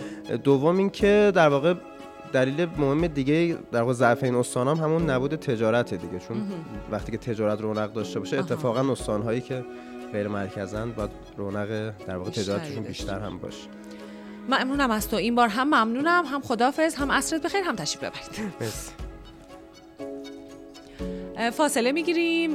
دوم 0.45 0.79
اینکه 0.79 1.33
در 1.35 1.49
واقع 1.49 1.75
دلیل 2.33 2.67
مهم 2.79 3.07
دیگه 3.07 3.59
در 3.73 3.81
واقع 3.81 3.93
ضعف 3.93 4.23
این 4.23 4.35
استان 4.35 4.69
هم 4.69 4.77
همون 4.77 5.11
نبود 5.11 5.37
تجارت 5.37 5.95
دیگه. 5.95 6.19
چون 6.19 6.43
وقتی 6.91 7.13
که 7.13 7.19
تجارت 7.19 7.61
رونق 7.61 7.93
داشته 7.93 8.19
باشه 8.19 8.39
اتفاقا 8.39 8.93
استان 8.93 9.23
هایی 9.23 9.41
که 9.41 9.65
غیر 10.13 10.29
مرکزن 10.29 10.93
باید 10.93 11.11
رونق 11.37 11.93
در 12.07 12.17
واقع 12.17 12.31
تجارتشون 12.31 12.83
بیشتر 12.83 13.19
هم 13.19 13.39
باشه. 13.39 13.69
ممنونم 14.49 14.91
از 14.91 15.09
تو 15.09 15.17
این 15.17 15.35
بار. 15.35 15.49
هم 15.49 15.67
ممنونم 15.67 16.25
هم 16.27 16.41
خدافظ 16.41 16.95
هم 16.95 17.13
عصرت 17.13 17.43
بخیر 17.43 17.61
هم 17.65 17.77
تشریف 17.77 18.05
ببرید. 18.05 19.12
فاصله 21.53 21.93
می‌گیریم 21.93 22.55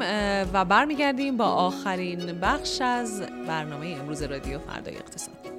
و 0.53 0.65
برمیگردیم 0.65 1.37
با 1.37 1.45
آخرین 1.45 2.39
بخش 2.39 2.81
از 2.81 3.21
برنامه 3.47 3.87
امروز 3.87 4.21
رادیو 4.21 4.59
فردای 4.59 4.95
اقتصاد. 4.95 5.56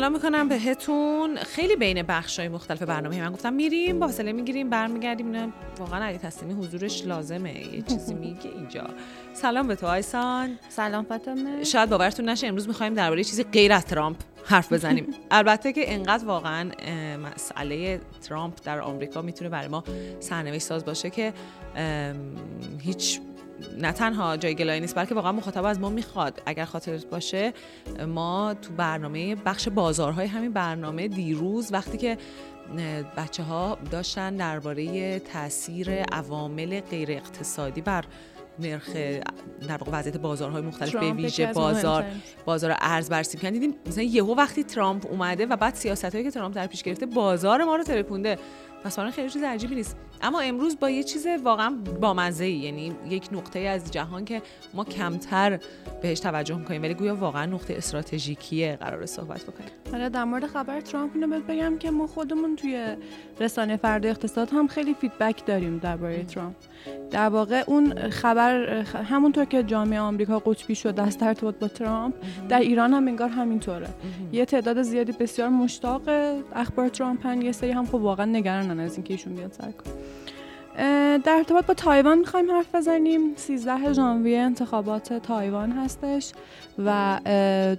سلام 0.00 0.12
می‌کنم 0.12 0.48
بهتون. 0.48 1.36
خیلی 1.36 1.76
بین 1.76 2.02
بخش 2.02 2.38
های 2.38 2.48
مختلف 2.48 2.82
برنامه 2.82 3.20
من 3.20 3.32
گفتم 3.32 3.52
میریم 3.52 3.98
با 3.98 4.06
فاصله 4.06 4.32
می‌گیریم 4.32 4.70
برمیگردیم. 4.70 5.26
اینا 5.26 5.48
واقعا 5.78 6.04
علی 6.04 6.18
تسلیمی 6.18 6.64
حضورش 6.64 7.06
لازمه. 7.06 7.74
یه 7.74 7.82
چیزی 7.82 8.14
میگه 8.14 8.50
اینجا. 8.56 8.86
سلام 9.34 9.66
به 9.66 9.74
تو 9.74 9.86
آیسان. 9.86 10.58
سلام 10.68 11.04
فاطمه. 11.04 11.64
شاید 11.64 11.90
باورتون 11.90 12.28
نشه 12.28 12.46
امروز 12.46 12.68
می‌خوایم 12.68 12.94
درباره 12.94 13.24
چیزی 13.24 13.44
غیر 13.44 13.72
از 13.72 13.86
ترامپ 13.86 14.16
حرف 14.44 14.72
بزنیم. 14.72 15.06
البته 15.30 15.72
که 15.72 15.94
انقدر 15.94 16.24
واقعا 16.24 16.70
مسئله 17.34 18.00
ترامپ 18.22 18.54
در 18.64 18.80
آمریکا 18.80 19.22
می‌تونه 19.22 19.50
برای 19.50 19.68
ما 19.68 19.84
سرنوشت 20.20 20.62
ساز 20.62 20.84
باشه 20.84 21.10
که 21.10 21.32
هیچ 22.78 23.20
نه 23.78 23.92
تنها 23.92 24.36
جای 24.36 24.54
گلایه 24.54 24.80
نیست 24.80 24.94
بلکه 24.94 25.14
واقعا 25.14 25.32
مخاطب 25.32 25.64
از 25.64 25.80
ما 25.80 25.88
می‌خواد. 25.88 26.42
اگر 26.46 26.64
خاطرت 26.64 27.06
باشه 27.06 27.52
ما 28.08 28.54
تو 28.62 28.72
برنامه 28.72 29.34
بخش 29.34 29.68
بازارهای 29.68 30.26
همین 30.26 30.52
برنامه 30.52 31.08
دیروز 31.08 31.72
وقتی 31.72 31.98
که 31.98 32.18
بچه 33.16 33.42
ها 33.42 33.78
داشتن 33.90 34.36
درباره 34.36 35.18
تاثیر 35.18 36.02
عوامل 36.02 36.80
غیر 36.80 37.10
اقتصادی 37.10 37.80
بر 37.80 38.04
نرخ 38.58 38.96
در 39.68 39.76
واقع 39.76 39.98
وضعیت 39.98 40.16
بازارهای 40.16 40.62
مختلف 40.62 40.96
به 40.96 41.12
ویژه 41.12 41.46
بازار 41.46 42.04
بازار 42.44 42.76
ارز 42.80 43.08
بررسی 43.08 43.38
کردن 43.38 43.52
دیدیم 43.52 43.74
مثلا 43.86 44.04
یهو 44.04 44.34
وقتی 44.34 44.64
ترامپ 44.64 45.06
اومده 45.06 45.46
و 45.46 45.56
بعد 45.56 45.74
سیاست 45.74 46.04
هایی 46.04 46.24
که 46.24 46.30
ترامپ 46.30 46.54
در 46.54 46.66
پیش 46.66 46.82
گرفته 46.82 47.06
بازار 47.06 47.64
ما 47.64 47.76
رو 47.76 47.82
ترکونده 47.82 48.38
پس 48.84 48.98
خیلی 48.98 49.30
چیز 49.30 49.42
عجیبی 49.42 49.74
نیست. 49.74 49.96
اما 50.22 50.40
امروز 50.40 50.78
با 50.78 50.90
یه 50.90 51.02
چیز 51.02 51.26
واقعا 51.44 51.76
بامزه 52.00 52.44
ای 52.44 52.52
یعنی 52.52 52.92
یک 53.08 53.28
نقطه 53.32 53.58
از 53.58 53.90
جهان 53.90 54.24
که 54.24 54.42
ما 54.74 54.84
کمتر 54.84 55.58
بهش 56.02 56.20
توجه 56.20 56.56
می‌کنیم 56.56 56.82
ولی 56.82 56.94
گویا 56.94 57.16
واقعا 57.16 57.46
نقطه 57.46 57.74
استراتژیکیه 57.74 58.76
قرار 58.80 59.06
صحبت 59.06 59.42
بکنیم. 59.42 59.70
حالا 59.92 60.08
در 60.08 60.24
مورد 60.24 60.46
خبر 60.46 60.80
ترامپ 60.80 61.10
اینو 61.14 61.26
بهت 61.26 61.42
بگم 61.42 61.78
که 61.78 61.90
ما 61.90 62.06
خودمون 62.06 62.56
توی 62.56 62.96
رسانه 63.40 63.76
فردا 63.76 64.08
اقتصاد 64.08 64.50
هم 64.52 64.66
خیلی 64.68 64.94
فیدبک 64.94 65.46
داریم 65.46 65.78
درباره 65.78 66.24
ترامپ. 66.24 66.56
در 67.10 67.28
واقع 67.28 67.64
اون 67.66 68.10
خبر 68.10 68.66
همونطور 68.82 69.44
که 69.44 69.62
جامعه 69.62 70.00
آمریکا 70.00 70.38
قطبی 70.38 70.74
شده 70.74 71.02
است 71.02 71.22
ارتباط 71.22 71.54
با 71.54 71.68
ترامپ 71.68 72.14
در 72.48 72.60
ایران 72.60 72.94
هم 72.94 73.08
انگار 73.08 73.28
همینطوره. 73.28 73.88
یه 74.32 74.44
تعداد 74.44 74.82
زیادی 74.82 75.12
بسیار 75.12 75.48
مشتاق 75.48 76.02
اخبار 76.54 76.88
ترامپ 76.88 77.26
یه 77.42 77.52
سری 77.52 77.70
هم 77.70 77.86
خب 77.86 77.94
واقعا 77.94 78.26
نگرانن 78.26 78.80
از 78.80 78.94
اینکه 78.94 79.14
ایشون 79.14 79.34
بیاد 79.34 79.52
سر 79.52 79.72
در 81.24 81.34
ارتباط 81.36 81.66
با 81.66 81.74
تایوان 81.74 82.18
می‌خوایم 82.18 82.50
حرف 82.50 82.74
بزنیم. 82.74 83.36
13 83.36 83.92
ژانویه 83.92 84.38
انتخابات 84.38 85.12
تایوان 85.12 85.72
هستش 85.72 86.32
و 86.78 87.20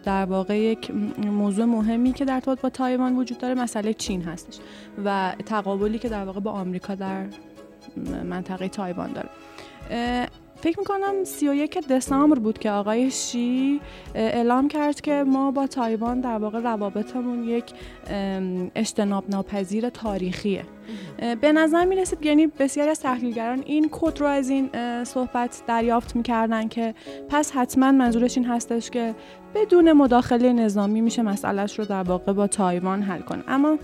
در 0.06 0.26
واقع 0.26 0.58
یک 0.58 0.92
موضوع 1.18 1.66
مهمی 1.66 2.14
که 2.14 2.26
در 2.26 2.34
ارتباط 2.34 2.62
با 2.62 2.70
تایوان 2.70 3.16
وجود 3.16 3.38
داره 3.38 3.54
مسئله 3.56 3.94
چین 3.94 4.22
هستش 4.22 4.60
و 5.06 5.34
تقابلی 5.46 6.00
که 6.00 6.10
در 6.10 6.26
واقع 6.26 6.40
با 6.40 6.52
آمریکا 6.52 6.96
در 6.96 7.26
منطقه 8.24 8.68
تایوان 8.68 9.14
داره. 9.14 9.30
فکر 10.62 10.80
می‌کنم 10.80 11.24
31 11.24 11.88
دسامبر 11.88 12.40
بود 12.40 12.60
که 12.60 12.72
آقای 12.72 13.12
شی 13.12 13.82
اعلام 14.16 14.68
کرد 14.68 15.02
که 15.02 15.24
ما 15.28 15.52
با 15.52 15.68
تایوان 15.68 16.22
در 16.22 16.38
واقع 16.38 16.60
روابطمون 16.60 17.44
یک 17.44 17.74
اجتناب 18.76 19.24
ناپذیر 19.30 19.90
تاریخیه. 19.90 20.64
به 21.42 21.52
نظر 21.52 21.86
می 21.86 21.96
رسید 21.96 22.26
یعنی 22.26 22.48
بسیاری 22.48 22.90
از 22.90 23.00
تحلیلگران 23.00 23.64
این 23.66 23.90
کد 23.92 24.20
رو 24.20 24.26
از 24.26 24.50
این 24.50 24.70
صحبت 25.04 25.64
دریافت 25.68 26.16
می‌کردن 26.16 26.68
که 26.68 26.94
پس 27.30 27.52
حتما 27.52 27.92
منظورش 27.92 28.38
این 28.38 28.46
هستش 28.46 28.90
که 28.90 29.16
بدون 29.56 29.94
مداخله 29.94 30.54
نظامی 30.54 31.02
میشه 31.02 31.22
مسئلهش 31.22 31.80
رو 31.80 31.86
در 31.86 32.04
واقع 32.04 32.34
با 32.34 32.48
تایوان 32.48 33.02
حل 33.02 33.22
کنه. 33.22 33.44
اما 33.48 33.78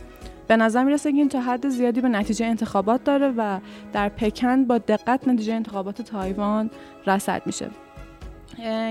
به 0.47 0.57
نظر 0.57 0.83
می‌رسه 0.83 1.11
که 1.11 1.17
این 1.17 1.29
تا 1.29 1.41
حد 1.41 1.69
زیادی 1.69 2.01
به 2.01 2.09
نتیجه 2.09 2.45
انتخابات 2.45 3.03
داره 3.03 3.33
و 3.37 3.59
در 3.93 4.09
پکن 4.09 4.65
با 4.65 4.77
دقت 4.77 5.27
نتیجه 5.27 5.53
انتخابات 5.53 6.01
تایوان 6.01 6.69
رسد 7.07 7.41
میشه. 7.45 7.69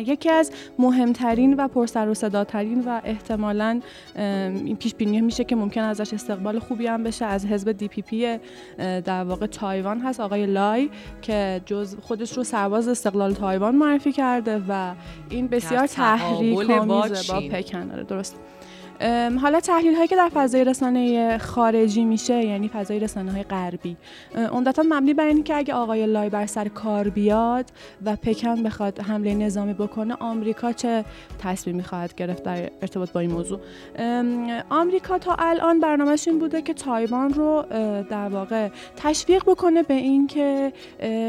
یکی 0.07 0.31
از 0.31 0.53
مهمترین 0.79 1.55
و 1.55 1.69
پرسر 1.69 2.09
و 2.09 2.14
صداترین 2.14 2.85
و 2.87 3.01
احتمالا 3.05 3.81
این 4.16 4.77
پیش 4.77 4.95
بینی 4.95 5.21
میشه 5.21 5.45
که 5.45 5.57
ممکن 5.57 5.81
ازش 5.81 6.14
استقبال 6.14 6.59
خوبی 6.59 6.87
هم 6.87 7.03
بشه 7.03 7.25
از 7.25 7.47
حزب 7.47 7.73
DPP 7.73 8.38
در 8.79 9.25
واقع 9.25 9.47
تایوان 9.47 10.01
هست 10.01 10.21
آقای 10.21 10.47
لای 10.47 10.90
که 11.23 11.61
جز 11.66 11.97
خودش 12.03 12.37
رو 12.37 12.45
سرباز 12.45 12.88
استقلال 12.88 13.35
تایوان 13.35 13.77
معرفی 13.77 14.12
کرده 14.12 14.62
و 14.69 14.95
این 15.31 15.49
بسیار 15.49 15.87
تحریک 15.87 16.66
با 16.66 17.40
پکن. 17.51 17.90
آره، 17.90 18.03
درست. 18.03 18.37
حالا 19.41 19.61
تحلیل 19.61 19.95
هایی 19.95 20.09
که 20.09 20.17
در 20.17 20.29
فضای 20.35 20.65
رسانه 20.65 21.39
خارجی 21.39 22.05
میشه 22.05 22.45
یعنی 22.45 22.69
فضای 22.69 23.01
رسانه 23.01 23.33
های 23.33 23.43
غربی 23.43 23.97
عمدتا 24.53 24.83
مبنی 24.89 25.15
بر 25.15 25.27
اینه 25.27 25.43
که 25.43 25.57
اگه 25.57 25.75
آقای 25.75 26.07
لای 26.07 26.29
بر 26.29 26.47
سر 26.47 26.69
کار 26.69 27.09
بیاد 27.09 27.65
و 28.05 28.17
پکن 28.17 28.63
بخواد 28.63 29.01
حمله 29.01 29.35
نظامی 29.35 29.75
بکنه 29.75 30.15
آمریکا 30.15 30.73
چه 30.73 31.05
تصمیمی 31.39 31.83
خواهد 31.83 32.15
گرفت 32.15 32.43
در 32.43 32.71
ارتباط 32.83 33.13
با 33.13 33.21
این 33.21 33.31
موضوع؟ 33.33 33.61
آمریکا 34.71 35.19
تا 35.19 35.37
الان 35.39 35.81
برنامهش 35.81 36.29
این 36.29 36.39
بوده 36.39 36.63
که 36.63 36.75
تایوان 36.75 37.35
رو 37.35 37.65
در 38.11 38.29
واقع 38.29 38.69
تشویق 38.97 39.43
بکنه 39.47 39.83
به 39.83 39.95
اینکه 39.95 40.73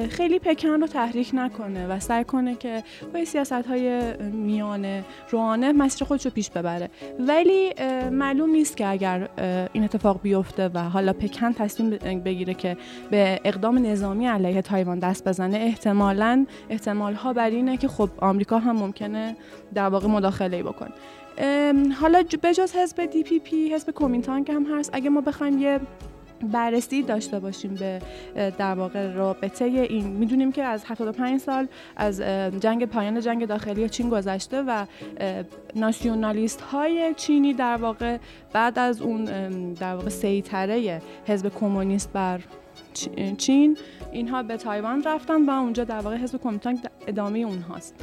خیلی 0.10 0.40
پکن 0.40 0.82
رو 0.82 0.88
تحریک 0.88 1.32
نکنه 1.34 1.88
و 1.88 2.00
سعی 2.00 2.24
کنه 2.24 2.56
که 2.56 2.84
با 3.14 3.26
سیاست 3.26 3.52
های 3.52 4.14
میانه 4.18 5.04
روانه 5.32 5.72
مسیر 5.72 6.08
خودش 6.08 6.26
رو 6.26 6.32
پیش 6.32 6.50
ببره. 6.50 6.90
ولی 7.20 7.57
معلوم 8.12 8.50
نیست 8.50 8.78
که 8.78 8.88
اگر 8.88 9.30
این 9.74 9.84
اتفاق 9.84 10.22
بیفته 10.22 10.70
و 10.74 10.80
حالا 10.90 11.14
پکن 11.14 11.54
تصمیم 11.54 11.90
بگیره 12.24 12.54
که 12.54 12.78
به 13.12 13.40
اقدام 13.44 13.78
نظامی 13.78 14.28
علیه 14.28 14.62
تایوان 14.62 15.00
دست 15.00 15.28
بزنه 15.28 15.58
احتمالا 15.58 16.46
احتمال 16.70 17.14
ها 17.14 17.34
بر 17.34 17.50
اینه 17.50 17.78
که 17.78 17.88
خب 17.88 18.10
آمریکا 18.18 18.60
هم 18.60 18.76
ممکنه 18.76 19.36
در 19.74 19.90
واقع 19.90 20.08
مداخله 20.08 20.64
بکنه. 20.64 20.92
حالا 22.02 22.24
بجز 22.44 22.76
حزب 22.76 23.06
DPP 23.06 23.74
حزب 23.74 23.92
کومینتانگ 23.92 24.52
هم 24.52 24.66
هست 24.66 24.90
اگه 24.94 25.10
ما 25.10 25.22
بخوایم 25.22 25.60
یه 25.60 25.80
بررسی 26.44 27.04
داشته 27.04 27.40
باشیم 27.40 27.76
به 27.76 28.02
در 28.58 28.76
واقع 28.76 29.12
رابطه 29.12 29.66
این 29.66 30.08
می‌دونیم 30.08 30.52
که 30.52 30.64
از 30.64 30.84
75 30.86 31.40
سال 31.40 31.68
از 31.96 32.22
جنگ 32.60 32.86
پایان 32.86 33.22
جنگ 33.22 33.46
داخلی 33.46 33.90
چین 33.90 34.10
گذشته 34.10 34.64
و 34.68 34.86
ناسیونالیست 35.76 36.62
های 36.62 37.14
چینی 37.18 37.54
در 37.54 37.76
واقع 37.76 38.18
بعد 38.54 38.80
از 38.80 39.02
اون 39.02 39.24
در 39.74 39.96
واقع 39.96 40.10
سیطره 40.10 41.02
حزب 41.28 41.50
کمونیست 41.50 42.14
بر 42.14 42.40
چین 43.38 43.78
اینها 44.12 44.44
به 44.44 44.58
تایوان 44.58 45.04
رفتن 45.04 45.46
و 45.46 45.50
اونجا 45.50 45.84
در 45.84 46.00
واقع 46.00 46.18
حزب 46.18 46.42
کمونیست 46.42 46.90
ادامه 47.08 47.40
اونهاست 47.40 47.96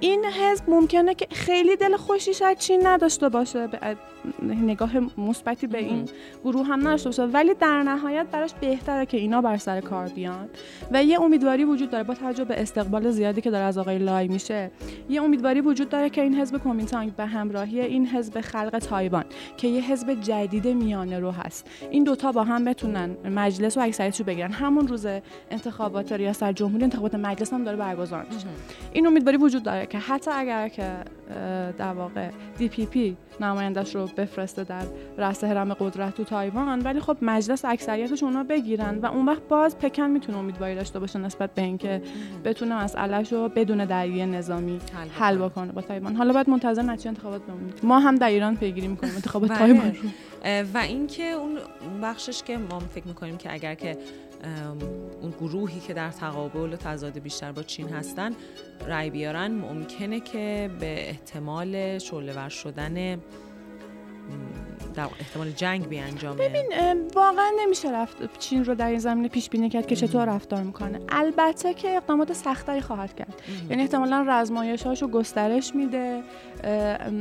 این 0.00 0.24
حزب 0.24 0.70
ممکنه 0.70 1.14
که 1.14 1.26
خیلی 1.30 1.76
دل 1.76 1.96
خوشی 1.96 2.34
شاید 2.34 2.58
چین 2.58 2.86
نداشته 2.86 3.28
باشه 3.28 3.68
نگاه 4.42 4.90
مثبتی 5.18 5.66
به 5.66 5.78
این 5.78 6.08
گروه 6.44 6.66
هم 6.66 6.80
نداشته 6.80 7.08
باشه. 7.08 7.22
ولی 7.22 7.54
در 7.54 7.82
نهایت 7.82 8.26
براش 8.26 8.54
بهتره 8.60 9.06
که 9.06 9.16
اینا 9.16 9.40
بر 9.40 9.56
سر 9.56 9.80
کار 9.80 10.08
بیان. 10.08 10.48
و 10.90 11.04
یه 11.04 11.20
امیدواری 11.20 11.64
وجود 11.64 11.90
داره 11.90 12.04
با 12.04 12.14
توجه 12.14 12.44
به 12.44 12.62
استقبال 12.62 13.10
زیادی 13.10 13.40
که 13.40 13.50
داره 13.50 13.64
از 13.64 13.78
آقای 13.78 13.98
لای 13.98 14.28
میشه 14.28 14.70
یه 15.08 15.22
امیدواری 15.22 15.60
وجود 15.60 15.88
داره 15.88 16.10
که 16.10 16.22
این 16.22 16.40
حزب 16.40 16.56
کومینتانگ 16.56 17.16
به 17.16 17.26
همراهی 17.26 17.80
این 17.80 18.06
حزب 18.06 18.40
خلق 18.40 18.78
تایوان 18.78 19.24
که 19.56 19.68
یه 19.68 19.92
حزب 19.92 20.20
جدید 20.20 20.68
میانه 20.68 21.18
رو 21.18 21.30
هست. 21.30 21.70
این 21.90 22.04
دوتا 22.04 22.32
با 22.32 22.44
هم 22.44 22.64
بتونن 22.64 23.16
مجلس 23.24 23.67
و 23.76 23.80
اکثریتشو 23.80 24.24
بگیرن. 24.24 24.52
همون 24.52 24.88
روز 24.88 25.06
انتخابات 25.50 26.12
ریاست 26.12 26.44
جمهوری 26.44 26.84
انتخابات 26.84 27.14
مجلس 27.14 27.52
هم 27.52 27.64
داره 27.64 27.76
برگزار 27.76 28.26
میشه. 28.32 28.46
این 28.92 29.06
امیدواری 29.06 29.36
وجود 29.36 29.62
داره 29.62 29.86
که 29.86 29.98
حتی 29.98 30.30
اگر 30.30 30.68
که 30.68 30.92
در 31.78 31.92
واقع 31.92 32.28
DPP 32.58 33.16
نمایندش 33.40 33.94
رو 33.94 34.06
بفرسته 34.16 34.64
در 34.64 34.82
رأس 35.18 35.44
هرم 35.44 35.74
قدرت 35.74 36.14
تو 36.14 36.24
تایوان 36.24 36.82
ولی 36.82 37.00
خب 37.00 37.16
مجلس 37.22 37.64
اکثریتش 37.64 38.22
اونا 38.22 38.44
بگیرن 38.44 38.98
و 38.98 39.06
اون 39.06 39.26
وقت 39.26 39.42
باز 39.48 39.78
پکن 39.78 40.10
می‌تونه 40.10 40.38
امیدواری 40.38 40.74
داشته 40.74 40.98
باشه 40.98 41.18
نسبت 41.18 41.54
به 41.54 41.62
اینکه 41.62 42.02
بتونه 42.44 42.84
مسئلهش 42.84 43.32
رو 43.32 43.48
بدون 43.48 43.84
درگیری 43.84 44.26
نظامی 44.26 44.78
حل 45.18 45.38
بکنه. 45.38 45.72
با 45.72 45.80
تایوان. 45.80 46.16
حالا 46.16 46.32
باید 46.32 46.50
منتظر 46.50 46.82
نتیجه 46.82 47.08
انتخابات 47.08 47.42
بمونیم. 47.42 47.74
ما 47.82 47.98
هم 47.98 48.14
در 48.14 48.28
ایران 48.28 48.56
پیگیری 48.56 48.88
می‌کنیم 48.88 49.12
انتخابات 49.14 49.50
بله. 49.50 49.58
تایوان. 49.58 49.86
رو 49.86 49.92
و 50.74 50.78
اینکه 50.78 51.22
اون 51.22 51.58
بخشش 52.02 52.42
که 52.42 52.56
ما 52.56 52.78
فکر 52.78 53.06
می‌کنیم 53.06 53.36
که 53.36 53.52
اگر 53.52 53.74
که 53.74 53.98
اون 55.22 55.30
گروهی 55.30 55.80
که 55.80 55.94
در 55.94 56.10
تقابل 56.10 56.72
و 56.72 56.76
تضاد 56.76 57.18
بیشتر 57.18 57.52
با 57.52 57.62
چین 57.62 57.88
هستن 57.88 58.32
رای 58.86 59.10
بیارن 59.10 59.50
ممکنه 59.50 60.20
که 60.20 60.70
به 60.80 61.08
احتمال 61.08 61.98
شعله 61.98 62.48
شدن 62.48 63.20
در 64.98 65.08
احتمال 65.20 65.50
جنگ 65.50 65.88
بیانجامه 65.88 66.48
ببین 66.48 66.72
واقعا 67.14 67.50
نمیشه 67.60 67.90
رفت 67.90 68.38
چین 68.38 68.64
رو 68.64 68.74
در 68.74 68.88
این 68.88 68.98
زمینه 68.98 69.28
پیش 69.28 69.50
بینی 69.50 69.68
کرد 69.68 69.86
که 69.86 69.96
چطور 69.96 70.24
رفتار 70.24 70.62
می‌کنه. 70.62 71.00
البته 71.08 71.74
که 71.74 71.96
اقدامات 71.96 72.32
سختری 72.32 72.80
خواهد 72.80 73.14
کرد. 73.14 73.42
یعنی 73.70 73.82
احتمالا 73.82 74.24
رزمایشاشو 74.28 75.08
گسترش 75.08 75.74
میده. 75.74 76.22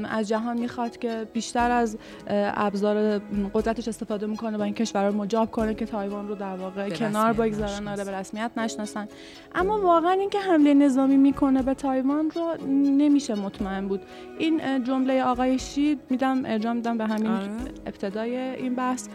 از 0.09 0.27
جهان 0.27 0.59
می‌خواد 0.59 0.97
که 0.97 1.27
بیشتر 1.33 1.71
از 1.71 1.97
ابزار 2.27 3.19
قدرتش 3.53 3.87
استفاده 3.87 4.25
می‌کنه 4.25 4.57
با 4.57 4.63
این 4.63 4.73
کشور 4.73 5.07
رو 5.07 5.15
مجاب 5.15 5.51
کنه 5.51 5.73
که 5.73 5.85
تایوان 5.85 6.27
رو 6.27 6.35
در 6.35 6.55
واقع 6.55 6.89
کنار 6.89 7.33
بگذارن. 7.33 7.87
آره 7.87 8.03
به 8.03 8.11
رسمیت 8.11 8.51
نشناسن. 8.57 9.07
اما 9.55 9.81
واقعا 9.81 10.11
اینکه 10.11 10.39
حمله 10.39 10.73
نظامی 10.73 11.17
می‌کنه 11.17 11.61
به 11.61 11.73
تایوان 11.73 12.31
رو 12.35 12.67
نمیشه 12.67 13.35
مطمئن 13.35 13.87
بود. 13.87 14.01
این 14.37 14.83
جمله 14.83 15.23
آقای 15.23 15.59
شید 15.59 15.99
میدم 16.09 16.41
ارجاع 16.45 16.73
میدم 16.73 16.97
به 16.97 17.05
همین 17.05 17.31
آره. 17.31 17.49
ابتدای 17.85 18.37
این 18.37 18.75
بحث 18.75 19.07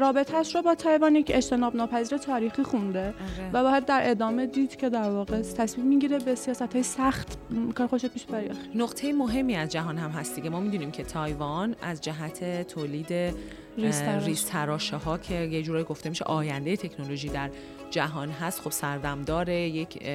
رابطهش 0.00 0.54
رو 0.54 0.62
با 0.62 0.74
تایوان 0.74 1.16
یک 1.16 1.30
اجتناب 1.34 1.76
ناپذیر 1.76 2.18
تاریخی 2.18 2.62
خونده 2.62 3.06
آره. 3.06 3.50
و 3.52 3.62
باید 3.62 3.84
در 3.84 4.10
ادامه 4.10 4.46
دید 4.46 4.76
که 4.76 4.88
در 4.88 5.10
واقع 5.10 5.40
تصمیم 5.40 5.86
می‌گیره 5.86 6.18
به 6.18 6.34
سیاست 6.34 6.72
های 6.72 6.82
سخت 6.82 7.38
کار 7.74 7.86
خوش 7.86 8.06
پیش 8.06 8.24
بره 8.24 8.50
نقطه 8.74 9.12
مهمی 9.12 9.56
از 9.56 9.68
جهان 9.68 9.98
هم 9.98 10.10
هست 10.10 10.34
دیگه. 10.34 10.50
ما 10.50 10.60
می‌دونیم 10.60 10.90
که 10.90 11.02
تایوان 11.02 11.76
از 11.82 12.00
جهت 12.00 12.68
تولید 12.68 13.34
ریز 13.78 14.44
تراشه 14.44 14.96
ها 14.96 15.18
که 15.18 15.34
یه 15.34 15.62
جورایی 15.62 15.84
گفته 15.84 16.08
میشه 16.08 16.24
آینده 16.24 16.76
تکنولوژی 16.76 17.28
در 17.28 17.50
جهان 17.90 18.30
هست 18.30 18.60
خب 18.60 18.70
سردمدار 18.70 19.48
یک 19.48 20.06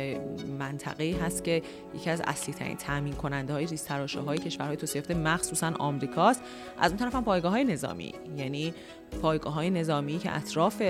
منطقه 0.59 1.15
هست 1.21 1.43
که 1.43 1.61
یکی 1.95 2.09
از 2.09 2.21
اصلی 2.25 2.53
ترین 2.53 2.77
تامین 2.77 3.13
کننده 3.13 3.53
های 3.53 3.65
ریز 3.65 3.83
تراشه 3.83 4.19
های 4.19 4.37
کشورهای 4.37 4.77
توسعه 4.77 4.97
یافته 4.97 5.13
مخصوصا 5.13 5.73
آمریکاست. 5.79 6.41
از 6.79 6.91
اون 6.91 6.99
طرف 6.99 7.15
هم 7.15 7.23
پایگاه 7.23 7.51
های 7.51 7.63
نظامی 7.63 8.13
یعنی 8.37 8.73
پایگاه 9.21 9.53
های 9.53 9.69
نظامی 9.69 10.19
که 10.19 10.35
اطراف 10.35 10.81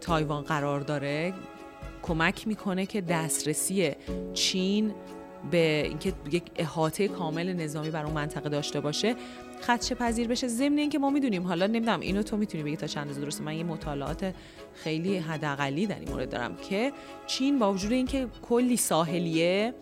تایوان 0.00 0.42
قرار 0.42 0.80
داره 0.80 1.34
کمک 2.02 2.48
می‌کنه 2.48 2.86
که 2.86 3.00
دسترسی 3.00 3.92
چین 4.34 4.94
به 5.50 5.82
اینکه 5.86 6.12
یک 6.32 6.42
احاطه 6.56 7.08
کامل 7.08 7.52
نظامی 7.52 7.90
بر 7.90 8.04
اون 8.04 8.14
منطقه 8.14 8.48
داشته 8.48 8.80
باشه. 8.80 9.16
خدشه 9.62 9.94
پذیر 9.94 10.28
بشه 10.28 10.48
ضمن 10.48 10.78
اینکه 10.78 10.98
ما 10.98 11.10
می‌دونیم. 11.10 11.42
حالا 11.42 11.66
نمی‌دونم 11.66 12.00
اینو 12.00 12.22
تو 12.22 12.36
می‌تونی 12.36 12.64
بگی 12.64 12.76
تا 12.76 12.86
چند 12.86 13.00
اندازه 13.02 13.20
درسته. 13.20 13.44
من 13.44 13.56
یه 13.56 13.64
مطالعات 13.64 14.34
خیلی 14.74 15.16
حداقلی 15.16 15.86
در 15.86 15.98
این 15.98 16.08
مورد 16.08 16.30
دارم 16.30 16.56
که 16.56 16.92
چین 17.26 17.58
با 17.58 17.72
وجود 17.72 17.92
اینکه 17.92 18.26
کلی 18.42 18.76
ساحلیه 18.76 19.74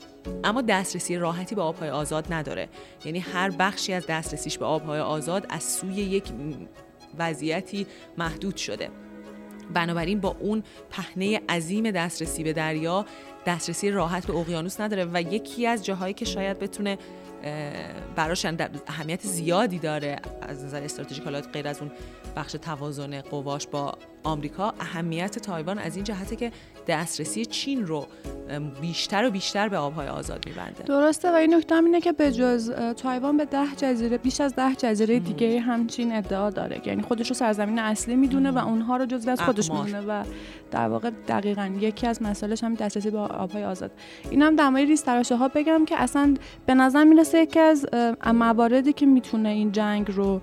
اما 0.45 0.63
دسترسی 0.63 1.17
راحتی 1.17 1.55
به 1.55 1.63
آبهای 1.63 1.91
آزاد 1.91 2.33
نداره. 2.33 2.69
یعنی 3.05 3.19
هر 3.19 3.51
بخشی 3.51 3.93
از 3.93 4.07
دسترسیش 4.07 4.59
به 4.59 4.65
آبهای 4.65 5.01
آزاد 5.01 5.47
از 5.49 5.63
سوی 5.63 5.95
یک 5.95 6.25
وضعیتی 7.19 7.87
محدود 8.19 8.57
شده. 8.57 8.91
بنابراین 9.75 10.21
با 10.21 10.37
اون 10.41 10.63
پهنه 10.91 11.41
عظیم 11.49 11.91
دسترسی 11.91 12.43
به 12.43 12.53
دریا 12.53 13.07
دسترسی 13.47 13.91
راحت 13.91 14.27
به 14.27 14.37
اقیانوس 14.37 14.81
نداره 14.81 15.09
و 15.13 15.23
یکی 15.23 15.67
از 15.67 15.85
جاهایی 15.85 16.15
که 16.15 16.25
شاید 16.25 16.59
بتونه 16.59 16.99
براش 18.17 18.47
اهمیت 18.87 19.21
زیادی 19.23 19.79
داره 19.79 20.17
از 20.43 20.65
نظر 20.65 20.83
استراتژیک 20.83 21.25
حالات 21.25 21.49
غیر 21.53 21.69
از 21.69 21.81
اون 21.81 21.91
بخش 22.37 22.53
توازن 22.53 23.21
قواش 23.21 23.67
با 23.67 23.95
آمریکا 24.25 24.75
اهمیت 24.81 25.39
تایوان 25.39 25.79
از 25.79 25.97
این 25.97 26.05
جهته 26.05 26.37
که 26.37 26.53
دسترسی 26.89 27.47
چین 27.47 27.87
رو 27.87 28.07
بیشتر 28.81 29.25
و 29.25 29.31
بیشتر 29.31 29.69
به 29.69 29.79
آبهای 29.79 30.09
آزاد 30.09 30.47
میبنده. 30.47 30.83
درسته 30.83 31.31
و 31.31 31.35
این 31.35 31.55
نکته 31.55 31.75
اینه 31.75 32.01
که 32.01 32.13
به 32.13 32.33
جز 32.33 32.71
تایوان 32.97 33.37
به 33.37 33.45
ده 33.45 33.67
جزیره 33.77 34.19
بیش 34.19 34.41
از 34.41 34.55
ده 34.55 34.75
جزیره 34.75 35.19
دیگه 35.19 35.61
هم 35.61 35.78
چین 35.78 36.13
ادعا 36.13 36.51
داره. 36.51 36.81
یعنی 36.85 37.03
خودش 37.03 37.29
رو 37.29 37.35
سرزمین 37.35 37.79
اصلی 37.79 38.17
می‌دونه 38.17 38.51
و 38.51 38.59
اونها 38.59 38.97
رو 38.97 39.07
جزو 39.07 39.31
از 39.31 39.41
خودش 39.41 39.71
می‌دونه 39.71 40.01
و 40.01 40.25
در 40.75 40.89
واقع 40.89 41.11
دقیقا 41.29 41.71
یکی 41.81 42.07
از 42.07 42.23
مسائلش 42.23 42.65
هم 42.65 42.75
دسترسی 42.75 43.11
به 43.11 43.19
آبهای 43.19 43.65
آزاد. 43.65 43.91
اینم 44.31 44.57
در 44.57 44.69
مورد 44.69 44.87
ریس 44.87 45.09
ها 45.09 45.49
بگم 45.49 45.85
که 45.85 46.03
اصلا 46.03 46.35
به 46.67 46.75
نظر 46.75 47.05
می‌رسه 47.05 47.39
یکی 47.39 47.61
از 47.61 47.87
مواردی 48.27 48.93
که 48.93 49.07
می‌تونه 49.07 49.49
این 49.49 49.73
جنگ 49.73 50.11
رو 50.11 50.41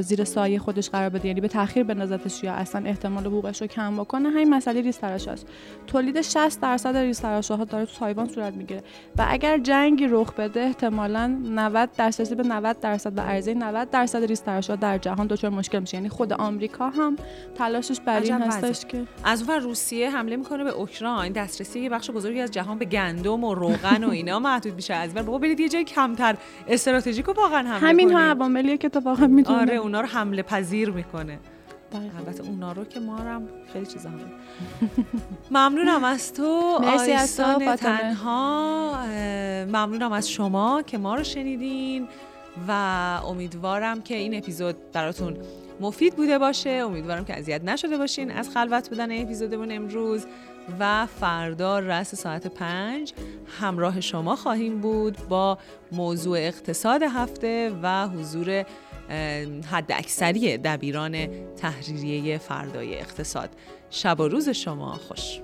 زیر 0.00 0.24
سایه 0.24 0.58
خودش 0.58 0.90
قرار 0.90 1.08
بده 1.08 1.28
یعنی 1.28 1.40
به 1.40 1.48
تاخیر 1.48 1.84
بندازتش 1.84 2.44
یا 2.44 2.52
اصلا 2.52 2.86
احتمال 2.86 3.26
وقوعش 3.26 3.60
رو 3.60 3.66
کم 3.66 3.96
بکنه 3.96 4.28
همین 4.28 4.54
مسئله 4.54 4.80
ریس 4.80 5.04
است 5.04 5.46
تولید 5.86 6.20
60 6.20 6.60
درصد 6.60 6.96
ریس 6.96 7.24
ها 7.24 7.40
داره 7.40 7.86
تو 7.86 7.98
تایوان 7.98 8.28
صورت 8.28 8.54
می‌گیره 8.54 8.82
و 9.18 9.26
اگر 9.28 9.58
جنگی 9.58 10.06
رخ 10.06 10.32
بده 10.34 10.60
احتمالا 10.60 11.26
90 11.26 11.90
درصد 11.96 12.36
به 12.36 12.42
90 12.42 12.80
درصد 12.80 13.18
و 13.18 13.20
عرضه 13.20 13.54
90 13.54 13.90
درصد 13.90 14.24
ریس 14.24 14.42
ها 14.48 14.76
در 14.76 14.98
جهان 14.98 15.26
دچار 15.26 15.50
مشکل 15.50 15.78
میشه. 15.78 15.96
یعنی 15.96 16.08
خود 16.08 16.32
آمریکا 16.32 16.90
هم 16.90 17.16
تلاشش 17.54 18.00
بر 18.00 18.20
این 18.20 18.32
هستش 18.32 18.86
که 18.86 19.04
از 19.24 19.42
اون 19.42 19.57
روسیه 19.58 20.10
حمله 20.10 20.36
می‌کنه 20.36 20.64
به 20.64 20.70
اوکراین. 20.70 21.32
دسترسی 21.32 21.80
یه 21.80 21.88
بخش 21.88 22.10
بزرگی 22.10 22.40
از 22.40 22.50
جهان 22.50 22.78
به 22.78 22.84
گندم 22.84 23.44
و 23.44 23.54
روغن 23.54 24.04
و 24.04 24.10
اینا 24.10 24.38
محدود 24.38 24.74
میشه. 24.74 24.94
از 24.94 25.14
بابا 25.14 25.38
برید 25.38 25.60
یه 25.60 25.68
جای 25.68 25.84
کمتر 25.84 26.36
استراتژیک 26.68 27.28
واقعا 27.28 27.58
حمله 27.58 27.78
همین 27.78 28.12
ها 28.12 28.18
عواملیه 28.20 28.76
که 28.76 28.88
تو 28.88 29.00
واقعا 29.00 29.26
می‌تونه 29.26 29.60
آره 29.60 29.74
اونا 29.74 30.00
رو 30.00 30.06
حمله 30.06 30.42
پذیر 30.42 30.90
می‌کنه. 30.90 31.38
البته 32.18 32.42
اونا 32.42 32.72
رو 32.72 32.84
که 32.84 33.00
ما 33.00 33.16
هم 33.16 33.48
خیلی 33.72 33.86
چیزا 33.86 34.08
هم. 34.08 34.20
ممنونم 35.50 36.04
از 36.04 36.34
تو 36.34 36.78
آیسان 36.98 37.76
تنها. 37.76 38.94
ممنونم 39.66 40.12
از 40.12 40.30
شما 40.30 40.82
که 40.82 40.98
ما 40.98 41.14
رو 41.14 41.24
شنیدین 41.24 42.08
و 42.68 42.72
امیدوارم 43.26 44.02
که 44.02 44.14
این 44.14 44.34
اپیزود 44.34 44.76
براتون 44.92 45.36
مفید 45.80 46.16
بوده 46.16 46.38
باشه. 46.38 46.70
امیدوارم 46.70 47.24
که 47.24 47.38
اذیت 47.38 47.64
نشده 47.64 47.98
باشین 47.98 48.30
از 48.30 48.50
خلوت 48.50 48.88
بودن 48.88 49.22
اپیزودمون 49.22 49.72
امروز. 49.72 50.26
و 50.80 51.06
فردا 51.06 51.78
رس 51.78 52.14
ساعت 52.14 52.46
پنج 52.46 53.12
همراه 53.60 54.00
شما 54.00 54.36
خواهیم 54.36 54.80
بود 54.80 55.28
با 55.28 55.58
موضوع 55.92 56.38
اقتصاد 56.38 57.02
هفته 57.02 57.72
و 57.82 58.08
حضور 58.08 58.64
حد 59.70 59.92
اکثری 59.92 60.58
دبیران 60.58 61.26
تحریریه 61.56 62.38
فردای 62.38 62.98
اقتصاد. 62.98 63.50
شب 63.90 64.20
و 64.20 64.28
روز 64.28 64.48
شما 64.48 64.92
خوش. 64.92 65.40